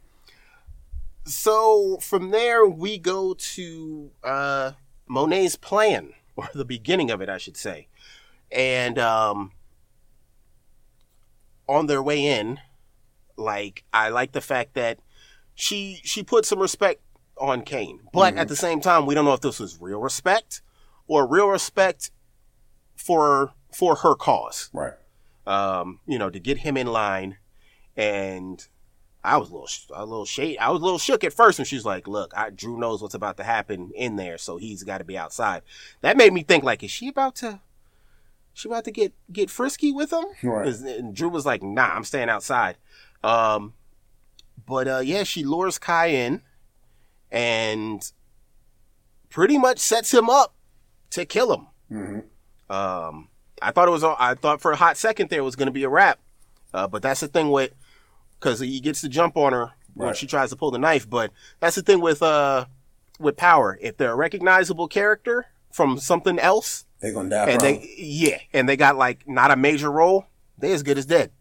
[1.26, 4.72] So from there we go to uh,
[5.08, 7.88] Monet's plan, or the beginning of it, I should say,
[8.52, 9.52] and um,
[11.68, 12.60] on their way in,
[13.38, 15.00] like I like the fact that
[15.56, 17.02] she she put some respect
[17.38, 20.62] on Cane, but at the same time, we don't know if this was real respect
[21.08, 22.12] or real respect
[23.06, 24.93] for for her cause Right.
[25.45, 27.38] um, you know, to get him in line.
[27.97, 28.66] And
[29.24, 30.58] I was a little, a little shade.
[30.60, 33.14] I was a little shook at first when she's like, "Look, I, Drew knows what's
[33.16, 35.62] about to happen in there, so he's got to be outside."
[36.01, 37.60] That made me think, like, is she about to,
[38.53, 40.26] she about to get get frisky with him?
[40.43, 40.68] Right.
[40.68, 42.78] And Drew was like, "Nah, I'm staying outside."
[43.24, 43.74] Um,
[44.66, 46.41] but uh, yeah, she lures Kai in,
[47.32, 48.12] and
[49.30, 50.53] pretty much sets him up
[51.12, 51.68] to kill him.
[51.89, 52.20] hmm
[52.70, 53.30] Um,
[53.61, 54.03] I thought it was.
[54.03, 56.20] I thought for a hot second there was going to be a wrap,
[56.74, 57.72] uh, but that's the thing with
[58.39, 60.18] because he gets the jump on her when Right.
[60.18, 61.09] she tries to pull the knife.
[61.09, 62.66] But that's the thing with uh
[63.20, 63.78] with power.
[63.82, 67.49] If they're a recognizable character from something else, They're gonna die.
[67.51, 70.26] and they yeah, and they got like not a major role,
[70.57, 71.32] they as good as dead.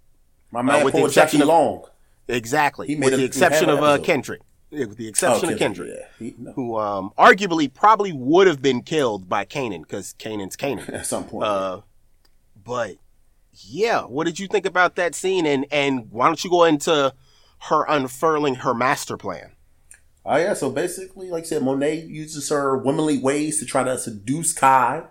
[0.52, 1.84] My man with the exception Jackie of- Long.
[2.28, 3.98] Exactly, He with the exception of uh.
[3.98, 4.40] Kendrick.
[4.74, 5.90] With the exception Oh, of Kendrick.
[5.94, 6.06] Yeah.
[6.18, 6.52] He, no.
[6.52, 10.88] Who um, arguably probably would have been killed by Kanan because Kanan's Kanan.
[10.92, 11.44] At some point.
[11.44, 11.80] Uh,
[12.62, 12.96] but
[13.52, 15.46] yeah, what did you think about that scene?
[15.46, 17.14] And and why don't you go into
[17.68, 19.52] her unfurling her master plan?
[20.26, 23.98] Oh yeah, so basically, like I said, Monet uses her womanly ways to try to
[23.98, 25.04] seduce Kai.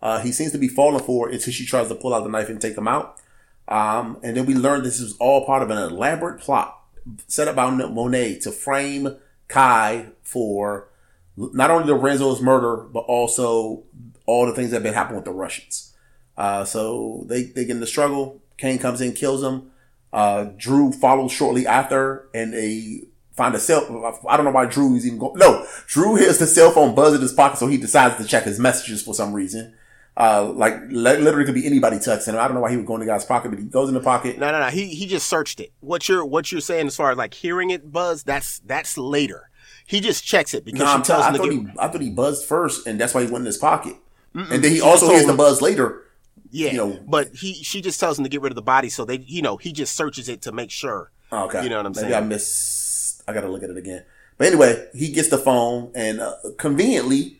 [0.00, 2.28] Uh, he seems to be falling for it until she tries to pull out the
[2.30, 3.18] knife and take him out.
[3.66, 6.77] Um, and then we learned this is all part of an elaborate plot
[7.26, 9.16] set up by Monet to frame
[9.48, 10.88] Kai for
[11.36, 13.84] not only Lorenzo's murder, but also
[14.26, 15.94] all the things that have been happening with the Russians.
[16.36, 18.42] Uh, so they, they get in the struggle.
[18.56, 19.70] Cane comes in, kills him.
[20.12, 23.02] Uh, Drew follows shortly after, and they
[23.36, 23.82] find a cell.
[24.28, 25.38] I don't know why Drew is even going.
[25.38, 28.44] No, Drew hears the cell phone buzz in his pocket, so he decides to check
[28.44, 29.74] his messages for some reason.
[30.20, 32.40] Uh, like literally could be anybody touching him.
[32.40, 33.94] I don't know why he would go in the guy's pocket, but he goes in
[33.94, 34.36] the pocket.
[34.36, 34.66] No, no, no.
[34.66, 35.72] He he just searched it.
[35.80, 38.24] What you're what you're saying as far as like hearing it buzz?
[38.24, 39.48] That's that's later.
[39.86, 41.60] He just checks it because No, she I'm tells I him to thought get.
[41.60, 43.94] he, I thought he buzzed first, and that's why he went in his pocket.
[44.34, 46.02] And then he She also hears the buzz later.
[46.50, 48.88] yeah, you know- but he she just tells him to get rid of the body,
[48.88, 51.12] so they you know he just searches it to make sure.
[51.30, 52.14] Oh, okay, You know what I'm Maybe saying?
[52.24, 53.22] I miss.
[53.28, 54.04] I gotta look at it again.
[54.36, 57.37] But anyway, he gets the phone, and uh, conveniently,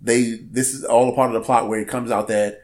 [0.00, 2.62] they this is all a part of the plot where it comes out that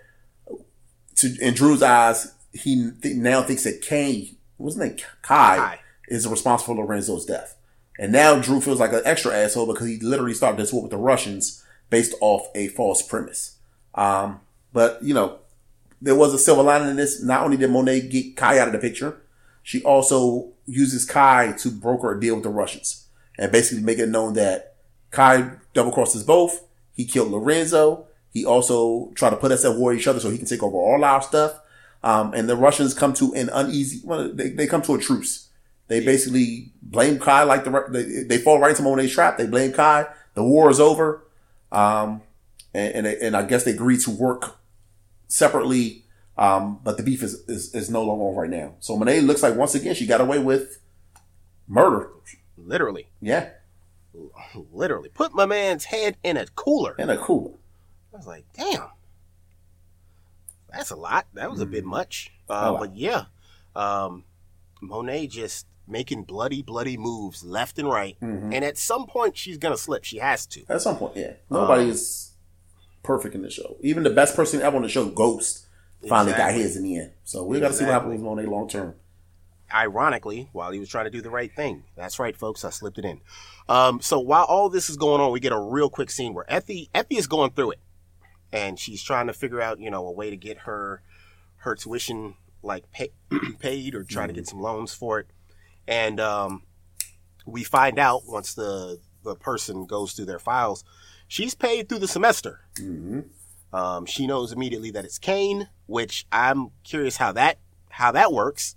[1.17, 5.79] to in Drew's eyes, he th- now thinks that Cane wasn't it Kai, Kai.
[6.09, 7.57] is responsible for Lorenzo's death,
[7.99, 10.91] and now Drew feels like an extra asshole because he literally started this war with
[10.91, 13.59] the Russians based off a false premise.
[13.95, 14.41] Um,
[14.73, 15.39] but you know,
[16.01, 17.23] there was a silver lining in this.
[17.23, 19.21] Not only did Monet get Kai out of the picture,
[19.63, 23.09] she also uses Kai to broker a deal with the Russians
[23.39, 24.77] and basically make it known that
[25.11, 26.63] Kai double crosses both.
[26.95, 28.07] He killed Lorenzo.
[28.33, 30.63] He also tried to put us at war with each other so he can take
[30.63, 31.61] over all our stuff.
[32.03, 35.49] Um, and the Russians come to an uneasy, well, they, they come to a truce.
[35.89, 39.37] They basically blame Kai like the, they, they fall right into Monet's trap.
[39.39, 40.07] They blame Kai.
[40.35, 41.27] The war is over.
[41.71, 42.23] Um,
[42.73, 44.57] and, and, they- and I guess they agree to work
[45.29, 46.05] separately.
[46.37, 48.75] Um, but the beef is, is, is no longer on right now.
[48.81, 50.81] So Monet looks like once again she got away with
[51.69, 52.09] murder.
[52.57, 53.51] Literally, Yeah.
[54.73, 56.95] Literally put my man's head in a cooler.
[56.99, 57.53] In a cooler.
[58.13, 58.89] I was like, damn,
[60.73, 61.27] that's a lot.
[61.35, 62.33] That was a bit much.
[62.49, 62.81] Uh, Oh, wow.
[62.81, 63.25] But yeah,
[63.75, 64.25] um,
[64.81, 68.17] Monet just making bloody, bloody moves left and right.
[68.23, 68.53] Mm-hmm.
[68.53, 70.05] And at some point, she's gonna slip.
[70.05, 70.63] She has to.
[70.69, 71.33] At some point, yeah.
[71.51, 72.33] Nobody Um, is
[73.03, 73.77] perfect in the show.
[73.81, 75.67] Even the best person ever on the show, Ghost,
[76.09, 77.13] finally got his in the end.
[77.25, 78.95] So we got to see what happens with Monet long term.
[79.75, 81.83] Ironically, while he was trying to do the right thing.
[81.97, 82.65] That's right, folks.
[82.65, 83.21] I slipped it in.
[83.69, 86.45] Um, so while all this is going on, we get a real quick scene where
[86.49, 87.81] Effie Effie is going through it,
[88.53, 91.03] and she's trying to figure out, you know, a way to get her
[91.57, 93.11] her tuition like pay,
[93.59, 95.27] paid or trying to get some loans for it.
[95.87, 96.63] And um,
[97.47, 100.85] we find out once the the person goes through their files,
[101.27, 102.61] she's paid through the semester.
[102.77, 103.21] Mm-hmm.
[103.75, 107.59] Um, she knows immediately that it's Cane, which I'm curious how that
[107.91, 108.77] how that works.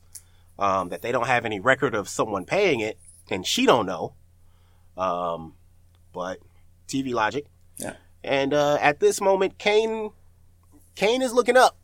[0.59, 2.97] Um, that they don't have any record of someone paying it,
[3.29, 4.15] and she don't know.
[4.97, 5.53] Um,
[6.13, 6.39] but
[6.87, 7.45] TV logic.
[7.77, 7.93] Yeah.
[8.23, 10.11] And uh, at this moment, Cane
[10.95, 11.77] Cane is looking up.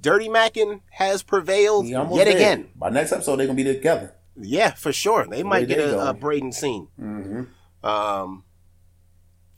[0.00, 2.28] Dirty Mackin has prevailed yet there.
[2.28, 2.70] again.
[2.74, 4.14] By next episode, they're gonna be together.
[4.36, 5.26] Yeah, for sure.
[5.26, 6.88] They might get they a, a Brayden scene.
[7.00, 7.86] Mm-hmm.
[7.86, 8.44] Um,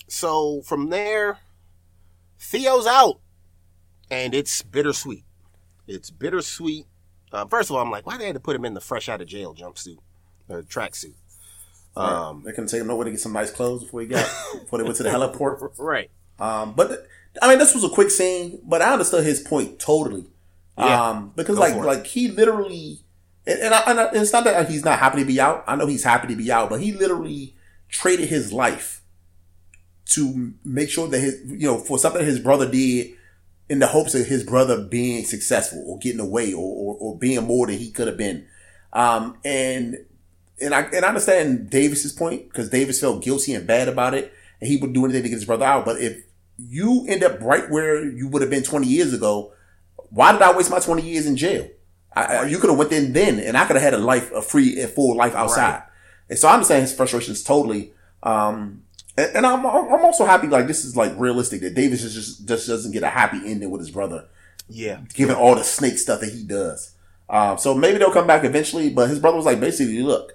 [0.09, 1.38] so from there,
[2.38, 3.20] Theo's out,
[4.11, 5.24] and it's bittersweet.
[5.86, 6.86] It's bittersweet.
[7.32, 9.08] Um, first of all, I'm like, why they had to put him in the fresh
[9.08, 9.98] out of jail jumpsuit
[10.48, 11.14] or tracksuit?
[11.96, 14.26] Um, they couldn't take him nowhere to get some nice clothes before he got
[14.62, 15.72] before they went to the heliport.
[15.78, 16.10] right.
[16.38, 17.00] Um, but th-
[17.40, 20.24] I mean, this was a quick scene, but I understood his point totally.
[20.78, 21.08] Yeah.
[21.10, 23.00] Um, because Go like like he literally,
[23.46, 25.64] and, and, I, and I- it's not that he's not happy to be out.
[25.66, 27.54] I know he's happy to be out, but he literally
[27.90, 29.02] traded his life
[30.06, 33.12] to make sure that his you know for something his brother did
[33.72, 37.42] in the hopes of his brother being successful or getting away or or, or being
[37.44, 38.46] more than he could have been.
[38.92, 39.96] Um, and
[40.60, 44.32] and I and I understand Davis's point because Davis felt guilty and bad about it,
[44.60, 45.84] and he would do anything to get his brother out.
[45.86, 46.22] But if
[46.58, 49.52] you end up right where you would have been 20 years ago,
[50.10, 51.66] why did I waste my 20 years in jail?
[52.14, 54.30] I, I- you could have went in then, and I could have had a life,
[54.32, 55.82] a free, a full life outside.
[56.28, 57.94] And so I understand his frustrations totally.
[58.22, 58.82] Um,
[59.16, 62.46] and, and I'm I'm also happy like this is like realistic that Davis is just
[62.46, 64.26] just doesn't get a happy ending with his brother
[64.68, 65.00] Yeah.
[65.14, 66.94] given all the snake stuff that he does.
[67.28, 68.90] Um, so maybe they'll come back eventually.
[68.90, 70.34] But his brother was like, basically, look,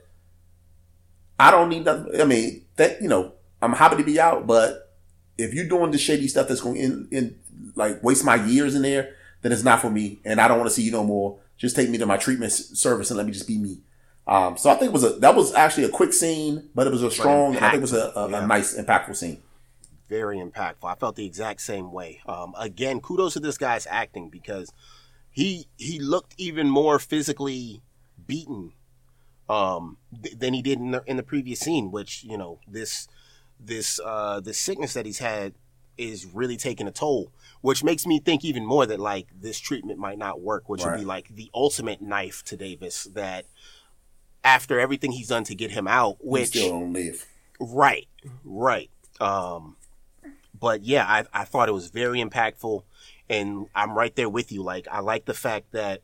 [1.39, 2.19] I don't need nothing.
[2.19, 4.93] I mean, that you know, I'm happy to be out, but
[5.37, 7.39] if you're doing the shady stuff that's going in, in
[7.75, 10.69] like waste my years in there, then it's not for me, and I don't want
[10.69, 11.37] to see you no more.
[11.57, 13.79] Just take me to my treatment service and let me just be me.
[14.27, 16.91] Um, so I think it was a that was actually a quick scene, but it
[16.91, 17.55] was a strong.
[17.57, 18.43] I think it was a, a, Yeah.
[18.43, 19.41] a nice, impactful scene.
[20.09, 20.83] very impactful.
[20.83, 22.21] I felt the exact same way.
[22.27, 24.71] Um, again, kudos to this guy's acting because
[25.31, 27.81] he he looked even more physically
[28.25, 28.73] beaten
[29.49, 31.91] um, th- than he did in the in the previous scene.
[31.91, 33.07] Which you know this
[33.59, 35.53] this uh, this sickness that he's had
[35.97, 37.31] is really taking a toll.
[37.61, 40.67] Which makes me think even more that like this treatment might not work.
[40.69, 43.05] Which would be like the ultimate knife to Davis.
[43.05, 43.45] That
[44.47, 47.25] after everything he's done to get him out, He which still don't live.
[47.59, 48.07] Right,
[48.45, 48.89] right.
[49.19, 49.75] Um,
[50.57, 52.83] but yeah, I, I thought it was very impactful,
[53.29, 54.63] and I'm right there with you.
[54.63, 56.01] Like, I like the fact that,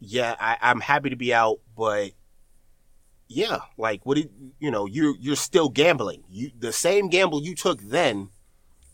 [0.00, 2.10] yeah, I, I'm happy to be out, but
[3.28, 4.86] yeah, like, what did you know?
[4.86, 6.24] You're you're still gambling.
[6.28, 8.30] You the same gamble you took then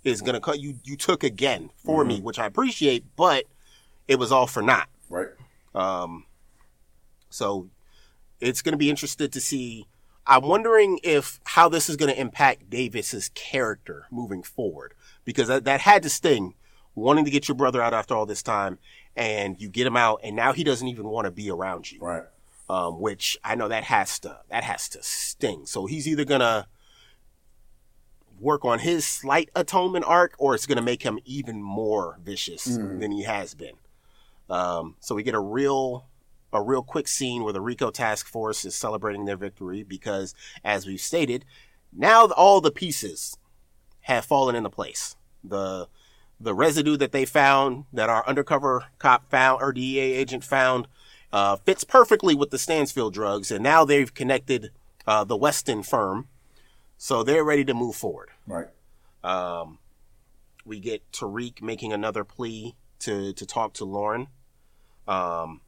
[0.04, 0.78] is gonna cut you.
[0.84, 3.46] You took again for me, which I appreciate, but
[4.06, 4.88] it was all for naught.
[5.08, 5.28] Right.
[5.74, 6.26] Um,
[7.30, 7.70] so
[8.40, 9.86] it's going to be interested to see.
[10.26, 15.64] I'm wondering if how this is going to impact Davis's character moving forward because that,
[15.64, 16.54] that had to sting
[16.94, 18.78] wanting to get your brother out after all this time
[19.16, 22.00] and you get him out and now he doesn't even want to be around you.
[22.00, 22.24] Right.
[22.68, 25.66] Um, which I know that has to that has to sting.
[25.66, 26.68] So he's either gonna
[28.38, 33.10] work on his slight atonement arc or it's gonna make him even more vicious than
[33.10, 33.74] he has been.
[34.48, 36.06] Um, so we get a real
[36.52, 40.34] a real quick scene where the Rico task force is celebrating their victory because,
[40.64, 41.44] as we've stated,
[41.92, 43.36] now all the pieces
[44.02, 45.16] have fallen into place.
[45.44, 45.88] The
[46.42, 50.88] the residue that they found, that our undercover cop found, or DEA agent found,
[51.32, 54.70] uh, fits perfectly with the Stansfield drugs, and now they've connected
[55.06, 56.28] uh, the Weston firm,
[56.96, 58.30] so they're ready to move forward.
[58.46, 58.68] Right.
[59.22, 59.78] Um,
[60.64, 64.28] we get Tariq making another plea to to talk to Lauren,
[65.06, 65.60] um,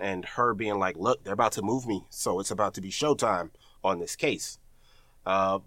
[0.00, 2.90] and her being like, "Look, they're about to move me, so it's about to be
[2.90, 3.50] showtime
[3.82, 4.58] on this case."
[5.26, 5.60] Uh,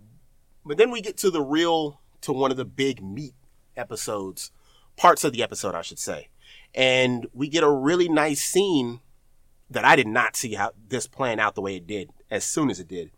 [0.66, 3.34] but then we get to the real, to one of the big meat
[3.76, 4.52] episodes,
[4.96, 6.30] parts of the episode, I should say,
[6.76, 9.00] and we get a really nice scene
[9.70, 12.70] that I did not see how this playing out the way it did as soon
[12.70, 13.12] as it did.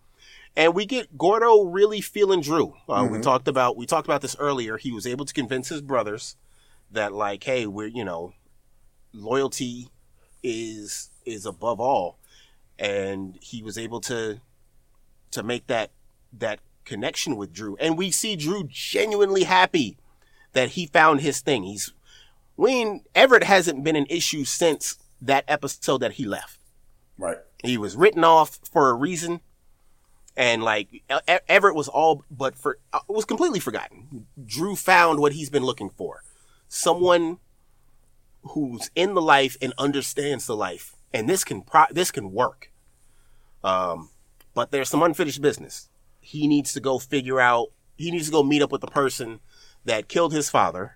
[0.55, 2.75] and we get Gordo really feeling Drew.
[2.87, 4.77] Uh, We talked about we talked about this earlier.
[4.77, 6.37] He was able to convince his brothers
[6.91, 8.33] that like, hey, we're you know,
[9.13, 9.89] loyalty
[10.43, 12.17] is is above all,
[12.77, 14.39] and he was able to
[15.31, 15.91] to make that
[16.33, 17.75] that connection with Drew.
[17.79, 19.97] And we see Drew genuinely happy
[20.53, 21.63] that he found his thing.
[21.63, 21.93] He's
[22.57, 26.59] Wayne Everett hasn't been an issue since that episode that he left.
[27.17, 27.37] Right.
[27.63, 29.41] He was written off for a reason,
[30.35, 31.03] and like
[31.47, 34.27] Everett was all but for uh, was completely forgotten.
[34.45, 36.23] Drew found what he's been looking for:
[36.67, 37.39] someone
[38.41, 42.71] who's in the life and understands the life, and this can pro- this can work.
[43.63, 44.09] Um,
[44.53, 45.89] but there's some unfinished business.
[46.21, 47.67] He needs to go figure out.
[47.97, 49.39] He needs to go meet up with the person
[49.85, 50.95] that killed his father.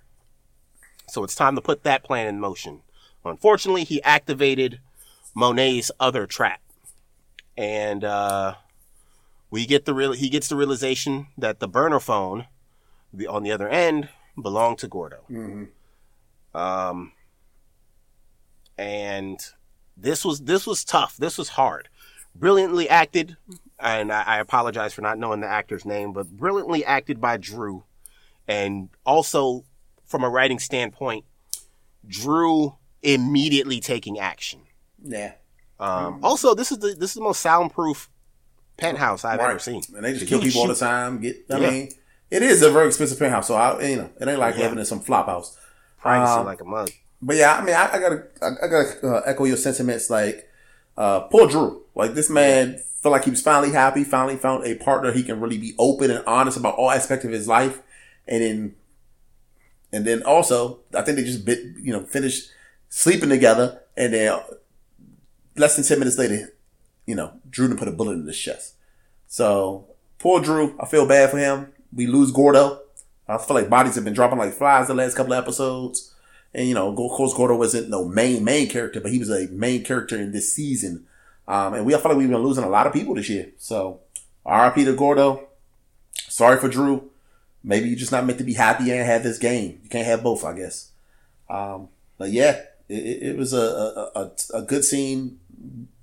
[1.09, 2.81] So it's time to put that plan in motion.
[3.25, 4.79] Unfortunately, he activated
[5.35, 6.61] Monet's other trap,
[7.57, 8.55] and uh,
[9.49, 10.13] we get the real.
[10.13, 12.47] He gets the realization that the burner phone,
[13.13, 14.09] the on the other end,
[14.41, 15.23] belonged to Gordo.
[16.53, 17.11] Um,
[18.77, 19.39] and
[19.97, 21.17] this was this was tough.
[21.17, 21.89] This was hard.
[22.35, 23.37] Brilliantly acted,
[23.79, 27.83] and I, I apologize for not knowing the actor's name, but brilliantly acted by Drew,
[28.47, 29.65] and also
[30.05, 31.25] from a writing standpoint,
[32.07, 34.61] Drew immediately taking action.
[35.03, 35.33] Yeah.
[35.79, 38.09] Um, Also, this is the this is the most soundproof
[38.77, 39.83] penthouse I've ever seen.
[39.95, 41.19] And they just kill people all the time.
[41.19, 41.69] Get, I Yeah.
[41.69, 41.91] mean,
[42.31, 44.61] it is a very expensive penthouse, so I, you know, it ain't like Yeah.
[44.63, 45.57] living in some flop house.
[45.99, 46.89] Privacy Um, like a mug.
[47.25, 50.09] But yeah, I mean, I, I gotta, I, I gotta uh, echo your sentiments.
[50.09, 50.49] Like,
[50.97, 51.83] uh, poor Drew.
[51.95, 55.39] Like this man felt like he was finally happy, finally found a partner he can
[55.39, 57.81] really be open and honest about all aspects of his life,
[58.27, 58.75] and then,
[59.93, 62.49] and then also, I think they just bit, you know, finished
[62.89, 64.39] sleeping together, and then
[65.55, 66.53] less than ten minutes later,
[67.05, 68.75] you know, Drew done put a bullet in his chest.
[69.27, 69.87] So
[70.19, 70.75] poor Drew.
[70.79, 71.71] I feel bad for him.
[71.95, 72.81] We lose Gordo.
[73.27, 76.12] I feel like bodies have been dropping like flies the last couple of episodes.
[76.53, 79.47] And you know, of course, Gordo wasn't no main main character, but he was a
[79.47, 81.05] main character in this season.
[81.47, 83.49] Um, and we I feel like we've been losing a lot of people this year.
[83.57, 84.01] So
[84.45, 84.85] R.I.P.
[84.85, 85.47] to Gordo.
[86.13, 87.09] Sorry for Drew.
[87.63, 89.79] Maybe you're just not meant to be happy and have this game.
[89.83, 90.91] You can't have both, I guess.
[91.49, 95.39] Um, but yeah, it, it was a, a, a, good scene.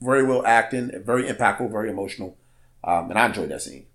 [0.00, 2.36] Very well acting, very impactful, very emotional.
[2.82, 3.86] Um, and I enjoyed that scene.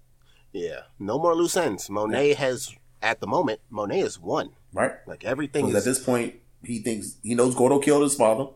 [0.53, 1.89] Yeah, no more loose ends.
[1.89, 4.51] Monet has, at the moment, Monet is won.
[4.73, 4.91] Right?
[5.07, 5.75] Like everything is.
[5.75, 6.35] at this point,
[6.65, 8.47] he thinks he knows Gordo killed his father.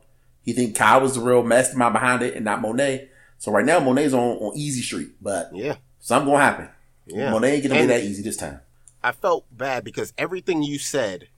[0.43, 3.10] He thinks Kyle was the real mastermind behind it and not Monet.
[3.38, 6.70] So right now, Monet's on, on easy street, but yeah, something gonna happen.
[7.05, 7.32] yeah.
[7.32, 8.60] Monet ain't gonna be that easy this time.
[9.03, 11.30] I felt bad because everything you said,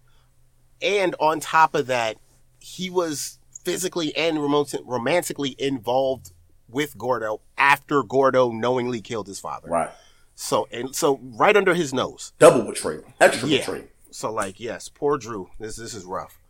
[0.82, 2.18] and on top of that,
[2.60, 6.32] he was physically and romantic- romantically involved
[6.68, 9.70] with Gordo after Gordo knowingly killed his father.
[9.70, 9.90] Right.
[10.34, 12.34] So and so, right under his nose.
[12.40, 13.04] Double betrayal.
[13.20, 13.60] Extra Yeah.
[13.60, 13.86] betrayal.
[14.10, 15.52] So like, yes, poor Drew.
[15.60, 16.41] This this is rough.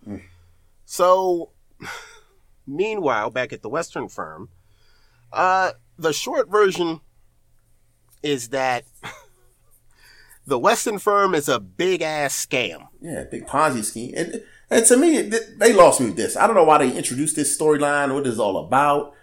[0.85, 1.51] So,
[2.67, 4.49] meanwhile, back at the Weston firm,
[5.31, 7.01] uh, the short version
[8.23, 8.83] is that
[10.45, 12.87] the Weston firm is a big ass scam.
[13.01, 14.13] Yeah, big Ponzi scheme.
[14.15, 16.37] And and to me, they lost me with this.
[16.37, 19.13] I don't know why they introduced this storyline, what all about.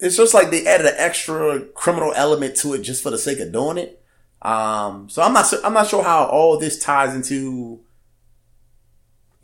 [0.00, 3.38] It's just like they added an extra criminal element to it just for the sake
[3.38, 4.02] of doing it.
[4.42, 7.80] Um, so I'm not I'm not sure how all this ties into,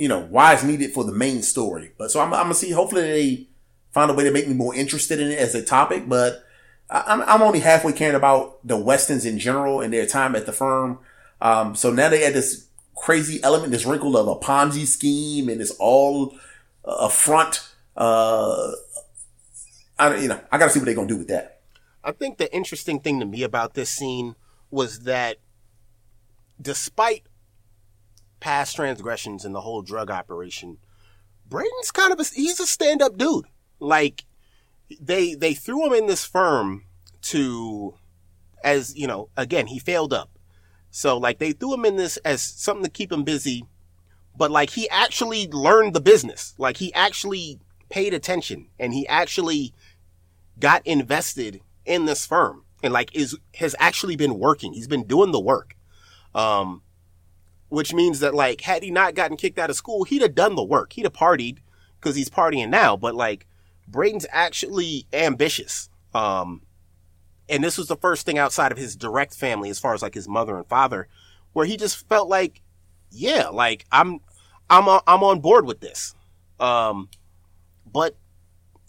[0.03, 1.93] you know, why it's needed for the main story.
[1.97, 2.73] But so I'm, I'm gonna see.
[2.73, 3.47] Hopefully they
[3.93, 6.09] find a way to make me more interested in it as a topic.
[6.09, 6.45] But
[6.91, 10.53] I'm I'm only halfway caring about the Westons in general and their time at the
[10.53, 10.99] firm.
[11.41, 15.61] Um, so now they add this crazy element, this wrinkle of a Ponzi scheme, and
[15.61, 16.35] it's all
[16.85, 17.65] a front.
[17.97, 18.73] Uh,
[20.01, 21.61] I you know I got to see what they're gonna do with that.
[22.03, 24.35] I think the interesting thing to me about this scene
[24.69, 25.37] was that
[26.61, 27.23] despite
[28.43, 30.77] past transgressions in the whole drug operation,
[31.49, 33.47] Brayden's kind of a, he's a stand up dude.
[33.79, 34.25] Like
[35.01, 36.85] they they threw him in this firm
[37.23, 37.95] to
[38.65, 40.31] as you know again he failed up.
[40.91, 43.65] So like they threw him in this as something to keep him busy,
[44.37, 46.55] but like he actually learned the business.
[46.59, 49.73] Like he actually paid attention and he actually
[50.59, 54.73] got invested in this firm and like is has actually been working.
[54.73, 55.77] He's been doing the work.
[56.35, 56.83] Um
[57.73, 60.57] which means that like had he not gotten kicked out of school, he'd have done
[60.57, 60.93] the work.
[60.93, 61.57] He'd have partied
[61.99, 63.47] because he's partying now, but like
[63.91, 65.89] Brayden's actually ambitious.
[66.15, 66.61] Um
[67.49, 70.13] and this was the first thing outside of his direct family as far as like
[70.13, 71.09] his mother and father
[71.55, 72.61] where he just felt like
[73.11, 74.21] yeah, like I'm
[74.69, 76.15] I'm on, I'm on board with this.
[76.61, 77.09] Um
[77.91, 78.17] but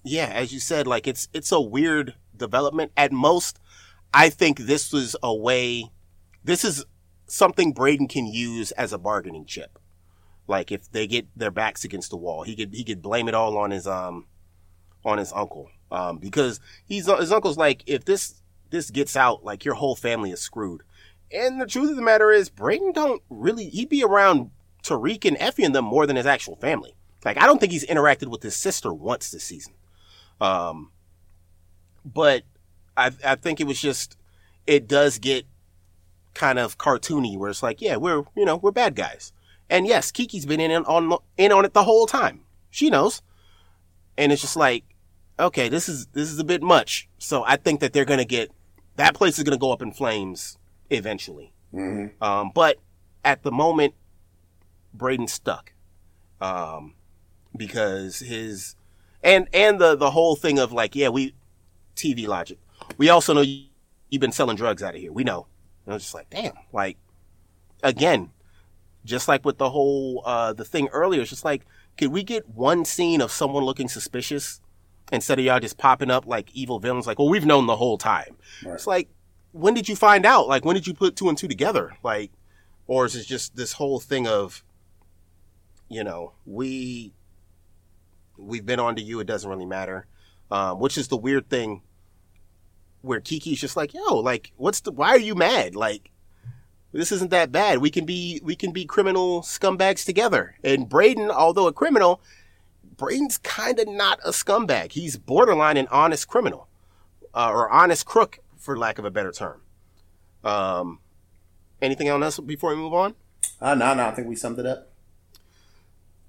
[0.03, 2.91] yeah, as you said, like it's it's a weird development.
[2.97, 3.61] At most,
[4.13, 5.89] I think this was a way.
[6.43, 6.83] This is
[7.27, 9.79] something Brayden can use as a bargaining chip.
[10.47, 13.33] Like if they get their backs against the wall, he could he could blame it
[13.33, 14.27] all on his um
[15.05, 19.63] on his uncle um because he's his uncle's like if this this gets out like
[19.63, 20.81] your whole family is screwed.
[21.31, 24.51] And the truth of the matter is, Brayden don't really he'd be around
[24.83, 26.95] Tariq and Effie and them more than his actual family.
[27.23, 29.73] Like I don't think he's interacted with his sister once this season.
[30.41, 30.91] Um,
[32.03, 32.43] but
[32.97, 34.17] I I think it was just
[34.67, 35.45] it does get
[36.33, 39.33] kind of cartoony where it's like, yeah, we're you know we're bad guys,
[39.69, 42.41] and yes, Kiki's been in on in on it the whole time.
[42.69, 43.21] She knows,
[44.17, 44.83] and it's just like,
[45.39, 47.07] okay, this is this is a bit much.
[47.17, 48.51] So I think that they're gonna get
[48.95, 50.57] that place is gonna go up in flames
[50.89, 51.53] eventually.
[51.73, 52.23] Mm-hmm.
[52.23, 52.77] Um, but
[53.23, 53.93] at the moment,
[54.95, 55.73] Brayden's stuck.
[56.41, 56.95] Um,
[57.55, 58.75] because his
[59.23, 61.33] and and the the whole thing of like, yeah, we
[61.95, 62.57] TV logic.
[62.97, 63.65] We also know you,
[64.09, 65.11] you've been selling drugs out of here.
[65.11, 65.47] We know.
[65.85, 66.53] And I was just like, damn.
[66.71, 66.97] Like,
[67.81, 68.31] again,
[69.05, 71.65] just like with the whole uh the thing earlier, it's just like,
[71.97, 74.61] could we get one scene of someone looking suspicious
[75.11, 77.07] instead of y'all just popping up like evil villains?
[77.07, 78.35] Like, well, we've known the whole time.
[78.65, 78.75] Right.
[78.75, 79.09] It's like,
[79.51, 80.47] when did you find out?
[80.47, 81.95] Like, when did you put two and two together?
[82.03, 82.31] Like,
[82.87, 84.63] or is it just this whole thing of,
[85.89, 87.13] you know, we
[88.37, 89.19] we've been on to you.
[89.19, 90.07] It doesn't really matter.
[90.51, 91.81] Um, which is the weird thing
[93.03, 95.75] where Kiki's just like, yo, like, what's the, why are you mad?
[95.75, 96.09] Like,
[96.93, 97.79] this isn't that bad.
[97.79, 100.55] We can be, we can be criminal scumbags together.
[100.63, 102.21] And Brayden, although a criminal,
[102.95, 104.93] Brayden's kind of not a scumbag.
[104.93, 106.69] He's borderline an honest criminal,
[107.33, 109.61] uh, or honest crook, for lack of a better term.
[110.45, 110.99] Um,
[111.81, 113.15] anything else before we move on?
[113.59, 114.89] Uh, no, no, I think we summed it up.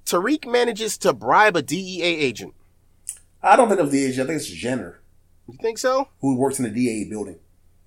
[0.04, 2.54] Tariq manages to bribe a DEA agent.
[3.40, 4.24] I don't think of the agent.
[4.24, 5.00] I think it's Jenner
[5.48, 6.08] You think so?
[6.20, 7.36] who works in the DA building.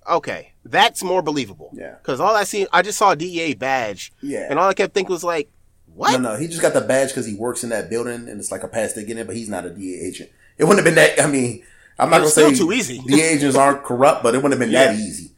[0.08, 1.70] Okay, that's more believable.
[1.74, 1.96] Yeah.
[2.00, 4.46] Because all I see, I just saw a DEA badge, Yeah.
[4.48, 5.50] and all I kept thinking was like,
[5.94, 6.12] what?
[6.12, 8.50] No, no, he just got the badge because he works in that building, and it's
[8.52, 10.30] like a pass to get in, but he's not a DA agent.
[10.56, 11.20] It wouldn't have been that.
[11.22, 11.62] I mean,
[11.98, 13.00] I'm not gonna say still too easy.
[13.06, 15.32] DA agents aren't corrupt, but it wouldn't have been that easy.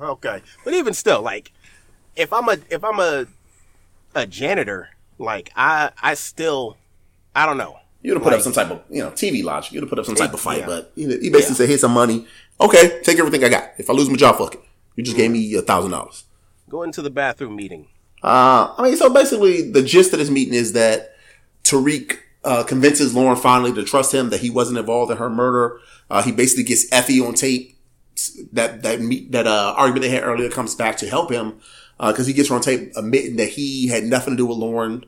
[0.00, 1.52] Okay, but even still, like,
[2.16, 3.26] if I'm a if I'm a
[4.14, 6.76] a janitor, like I I still
[7.34, 7.78] I don't know.
[8.04, 9.72] You'd have put up some type of, you know, TV logic.
[9.72, 10.66] You'd have put up some type of fight, Yeah.
[10.66, 12.26] but he, he basically said, "Here's some money.
[12.60, 13.70] Okay, take everything I got.
[13.78, 14.60] If I lose my job, fuck it.
[14.94, 16.24] You just gave me a thousand dollars."
[16.68, 17.88] Go into the bathroom meeting.
[18.22, 21.14] Uh, I mean, so basically, the gist of this meeting is that
[21.64, 25.80] Tariq uh, convinces Lauren finally to trust him that he wasn't involved in her murder.
[26.10, 27.78] Uh, he basically gets Effie on tape.
[28.52, 31.54] That that meet, that uh, argument they had earlier comes back to help him
[31.98, 35.04] because he gets her on tape admitting that he had nothing to do with Lauren.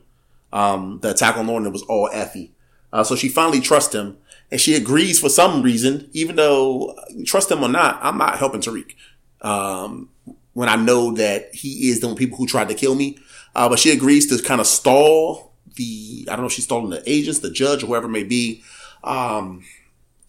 [0.51, 2.53] Um, the attack on Lauren it was all Effie.
[2.91, 4.17] Uh, so she finally trusts him,
[4.51, 8.61] and she agrees for some reason, even though trust him or not, I'm not helping
[8.61, 8.95] Tariq.
[9.41, 10.09] Um,
[10.57, 13.19] when I know that he is the people who tried to kill me.
[13.55, 16.89] Uh, but she agrees to kind of stall the, I don't know if she's stalling
[16.89, 18.63] the agents, the judge, or whoever may be,
[19.03, 19.63] um,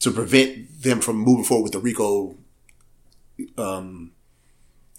[0.00, 2.36] to prevent them from moving forward with the RICO,
[3.56, 4.12] um,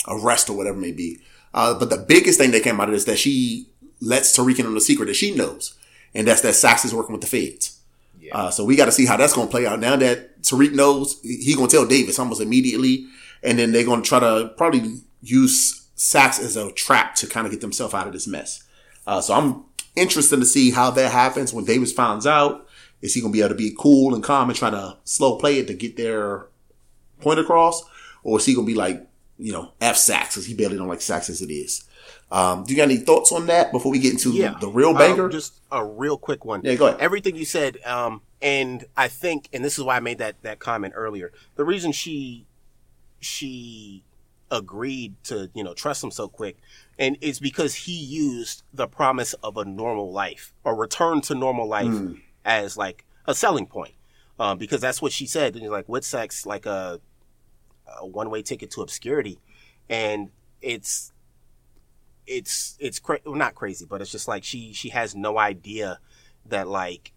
[0.08, 1.20] arrest or whatever may be.
[1.54, 3.68] Uh, but the biggest thing that came out of this is that she
[4.02, 5.76] lets Tariq in on the secret that she knows.
[6.14, 7.80] And that's that Saxe is working with the feds.
[8.20, 8.38] Yeah.
[8.38, 9.80] Uh, so we got to see how that's going to play out.
[9.80, 13.06] Now that Tariq knows, he going to tell Davis almost immediately,
[13.44, 17.46] and then they're going to try to probably use Saxe as a trap to kind
[17.46, 18.64] of get themselves out of this mess.
[19.06, 22.68] Uh, so I'm interested to see how that happens when Davis finds out.
[23.02, 25.38] Is he going to be able to be cool and calm and try to slow
[25.38, 26.48] play it to get their
[27.22, 27.84] point across,
[28.24, 29.06] or is he going to be like,
[29.38, 31.86] you know, F Saxe because he barely don't like Saxe as it is.
[32.32, 34.90] Um, do you got any thoughts on that before we get into Yeah, the real
[34.90, 35.30] Um, banger?
[35.30, 36.62] just a real quick one.
[36.64, 37.00] Yeah, go ahead.
[37.00, 40.60] Everything you said, um, and I think, and this is why I made that that
[40.60, 41.32] comment earlier.
[41.56, 42.46] The reason she
[43.20, 44.04] she
[44.52, 46.58] agreed to you know trust him so quick,
[46.98, 51.68] and it's because he used the promise of a normal life, a return to normal
[51.68, 51.94] life,
[52.46, 53.94] as like a selling point.
[54.40, 55.56] Um, because that's what she said.
[55.56, 57.02] And you're like, with Saxe, like a,
[58.00, 59.38] a one way ticket to obscurity,
[59.90, 60.30] and
[60.62, 61.12] it's
[62.30, 66.00] it's it's cra- well, not crazy, but it's just like she she has no idea
[66.46, 67.12] that like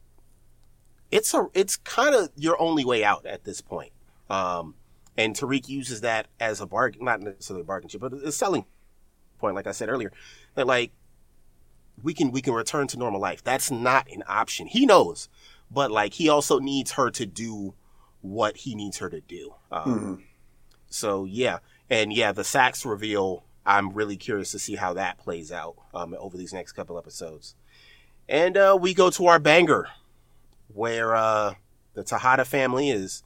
[1.10, 3.92] it's a it's kind of your only way out at this point.
[4.30, 4.74] Um,
[5.16, 8.64] and Tariq uses that as a bargain, not necessarily a bargain chip, but a selling
[9.38, 10.10] point, like I said earlier,
[10.54, 10.92] that like
[12.02, 13.44] we can we can return to normal life.
[13.44, 14.66] That's not an option.
[14.66, 15.28] He knows,
[15.70, 17.74] but like he also needs her to do
[18.22, 19.54] what he needs her to do.
[19.70, 20.24] Um,
[20.88, 21.58] So yeah,
[21.90, 23.44] and yeah, the Saxe reveal.
[23.64, 27.54] I'm really curious to see how that plays out um, over these next couple episodes.
[28.28, 29.88] And uh, we go to our banger,
[30.72, 31.54] where uh,
[31.94, 33.22] the Tejada family is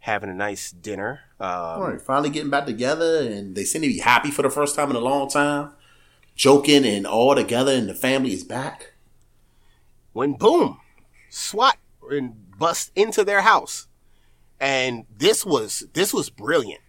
[0.00, 3.88] having a nice dinner Um, All right, finally getting back together, and they seem to
[3.88, 5.72] be happy for the first time in a long time,
[6.34, 8.94] joking and all together, and the family is back.
[10.12, 10.78] when boom,
[11.28, 11.76] SWAT
[12.10, 13.88] and bust into their house,
[14.58, 16.80] and this was this was brilliant.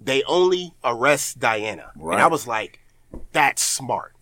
[0.00, 2.80] They only arrest Diana, and I was like,
[3.32, 4.12] "That's smart.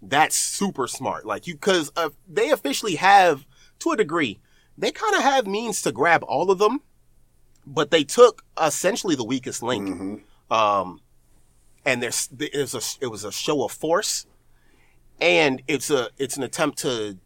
[0.00, 3.44] That's super smart." Like you, because uh, they officially have,
[3.80, 4.40] to a degree,
[4.78, 6.80] they kind of have means to grab all of them,
[7.66, 10.22] but they took essentially the weakest link.
[10.50, 11.00] Um,
[11.84, 14.26] and there's there's a it was a show of force,
[15.20, 17.18] and it's a it's an attempt to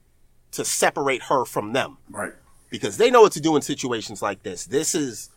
[0.50, 2.32] to separate her from them Right.
[2.70, 4.64] because they know what to do in situations like this.
[4.66, 5.30] This is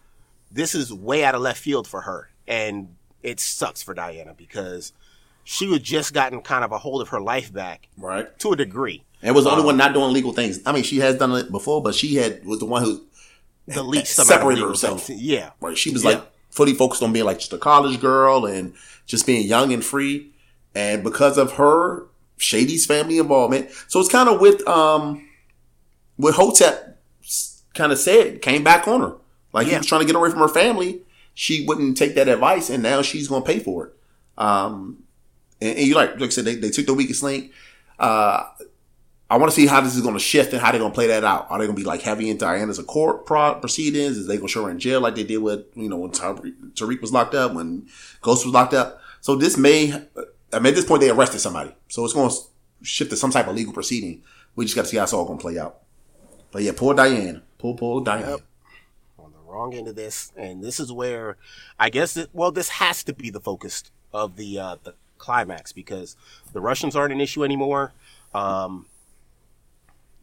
[0.51, 4.93] this is way out of left field for her, and it sucks for Diana because
[5.43, 8.37] she had just gotten kind of a hold of her life back Right.
[8.39, 9.03] to a degree.
[9.21, 10.59] And was the only one not doing legal things.
[10.65, 13.01] I mean, she has done it before, but she had was the one who
[13.67, 15.03] The least separated herself.
[15.07, 15.21] things.
[15.21, 15.77] Yeah, Right.
[15.77, 16.09] She was Yeah.
[16.11, 18.73] like fully focused on being like just a college girl and
[19.05, 20.31] just being young and free.
[20.73, 25.27] And because of her Shady's family involvement, so it's kind of with um
[26.17, 26.99] with Hotep
[27.75, 29.15] kind of said came back on her.
[29.53, 31.01] Like he was trying to get away from her family.
[31.33, 33.93] She wouldn't take that advice, and now she's going to pay for it.
[34.37, 35.03] Um,
[35.61, 37.51] and, and you like, like I said, they, they took the weakest link.
[37.99, 38.43] Uh,
[39.29, 40.95] I want to see how this is going to shift and how they're going to
[40.95, 41.49] play that out.
[41.49, 44.17] Are they going to be like heavy in Diana's court pro- proceedings?
[44.17, 46.11] Is they going to show her in jail like they did with, you know, when
[46.11, 47.87] Tariq, was locked up, when
[48.19, 48.99] Ghost was locked up?
[49.21, 49.93] So this may,
[50.51, 51.73] I mean, at this point, they arrested somebody.
[51.87, 52.35] So it's going to
[52.81, 54.21] shift to some type of legal proceeding.
[54.57, 55.77] We just got to see how it's all going to play out.
[56.51, 57.41] But yeah, poor Diane.
[57.57, 58.23] Poor, poor Diane.
[58.23, 58.50] the
[59.51, 61.37] wrong end of this, and this is where
[61.79, 63.83] I guess it, well, this has to be the focus
[64.13, 66.15] of the uh, the climax because
[66.53, 67.93] the Russians aren't an issue anymore.
[68.33, 68.87] Um,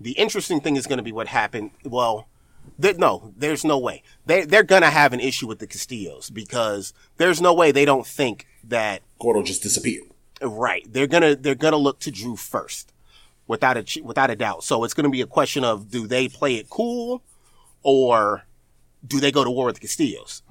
[0.01, 1.71] the interesting thing is going to be what happened.
[1.85, 2.29] Well,
[2.79, 6.31] there, no, there's no way they they're going to have an issue with the Castillos
[6.31, 10.05] because there's no way they don't think that Gordo just disappeared.
[10.41, 10.87] Right.
[10.91, 12.93] They're gonna they're gonna look to Dru first,
[13.47, 14.63] without a without a doubt.
[14.63, 17.23] So it's gonna be a question of do they play it cool,
[17.83, 18.45] or
[19.07, 20.43] do they go to war with the Castillos?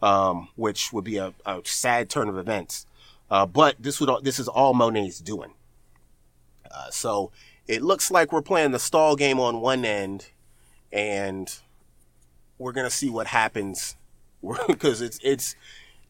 [0.00, 2.86] Um, which would be a, a sad turn of events.
[3.30, 5.52] Uh, but this would this is all Monet's doing.
[6.70, 7.30] Uh, so
[7.66, 10.28] it looks like we're playing the stall game on one end,
[10.92, 11.58] and
[12.58, 13.96] we're gonna see what happens
[14.68, 15.56] because it's it's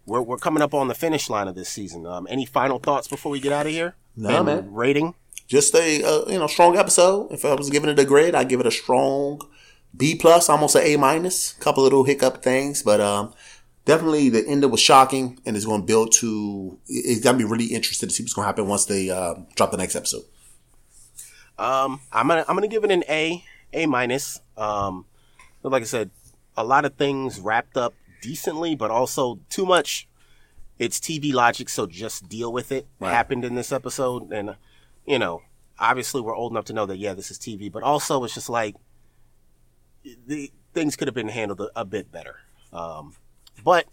[0.06, 2.06] we're we're coming up on the finish line of this season.
[2.06, 3.94] Um, any final thoughts before we get out of here?
[4.16, 4.74] Nah, And man.
[4.74, 5.14] Rating.
[5.46, 7.32] Just a uh, you know strong episode.
[7.32, 9.40] If I was giving it a grade, I'd give it a strong
[9.98, 11.56] B plus, almost an A minus.
[11.56, 13.34] A couple little hiccup things, but um,
[13.84, 16.78] definitely the end was shocking, and it's going to build to.
[16.86, 19.34] It's going to be really interested to see what's going to happen once they uh,
[19.56, 20.22] drop the next episode.
[21.58, 23.42] Um, I'm gonna I'm gonna give it an A,
[23.72, 24.40] A minus.
[24.56, 25.06] Um,
[25.62, 26.10] like I said,
[26.56, 30.08] a lot of things wrapped up decently, but also too much.
[30.78, 32.86] It's TV logic, so just deal with it.
[33.00, 33.12] Right.
[33.12, 34.54] Happened in this episode, and
[35.04, 35.42] you know,
[35.78, 38.48] obviously we're old enough to know that yeah, this is TV, but also it's just
[38.48, 38.76] like
[40.26, 42.36] the things could have been handled a, a bit better.
[42.72, 43.14] Um,
[43.64, 43.86] but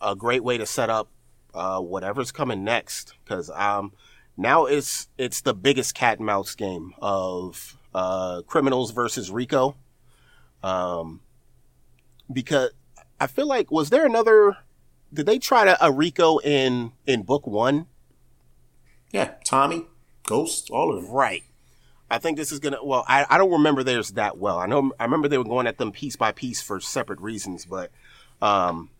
[0.00, 1.08] a great way to set up
[1.54, 3.92] uh, whatever's coming next because um,
[4.36, 9.76] now it's it's the biggest cat and mouse game of uh, criminals versus RICO.
[10.62, 11.20] Um,
[12.32, 12.70] because
[13.20, 14.58] I feel like was there another?
[15.12, 17.86] Did they try to a RICO in in book one?
[19.10, 19.86] Yeah, Tommy,
[20.24, 21.10] Ghost, all of them.
[21.10, 21.42] Right.
[22.10, 22.82] I think this is gonna.
[22.82, 24.58] Well, I, I don't remember theirs that well.
[24.58, 27.66] I know I remember they were going at them piece by piece for separate reasons,
[27.66, 27.90] but
[28.40, 28.90] um,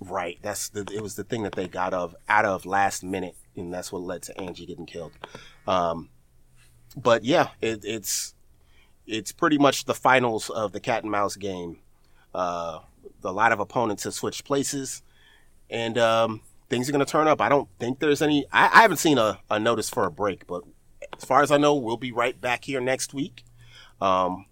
[0.00, 0.38] right.
[0.42, 0.86] That's the.
[0.92, 4.02] It was the thing that they got of out of last minute, and that's what
[4.02, 5.12] led to Angie getting killed.
[5.66, 6.10] Um,
[6.96, 8.34] but yeah, it, it's
[9.06, 11.78] it's pretty much the finals of the cat and mouse game.
[12.32, 12.80] Uh,
[13.22, 15.02] a lot of opponents have switched places,
[15.70, 17.40] and um, things are going to turn up.
[17.40, 18.46] I don't think there's any.
[18.52, 20.62] I, I haven't seen a, a notice for a break, but
[21.16, 23.44] as far as I know, we'll be right back here next week.
[24.00, 24.46] Um,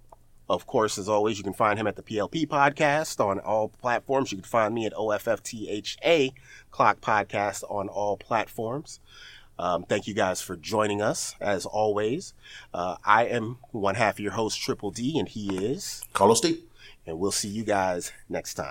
[0.48, 4.32] of course, as always, you can find him at the PLP podcast on all platforms.
[4.32, 6.32] You can find me at OFFTHA
[6.70, 9.00] Clock Podcast on all platforms.
[9.58, 12.34] Um, thank you guys for joining us, as always.
[12.74, 16.02] Uh, I am one half of your host, Triple D, and he is.
[16.12, 16.64] Carlos D.
[17.06, 18.70] And we'll see you guys next time.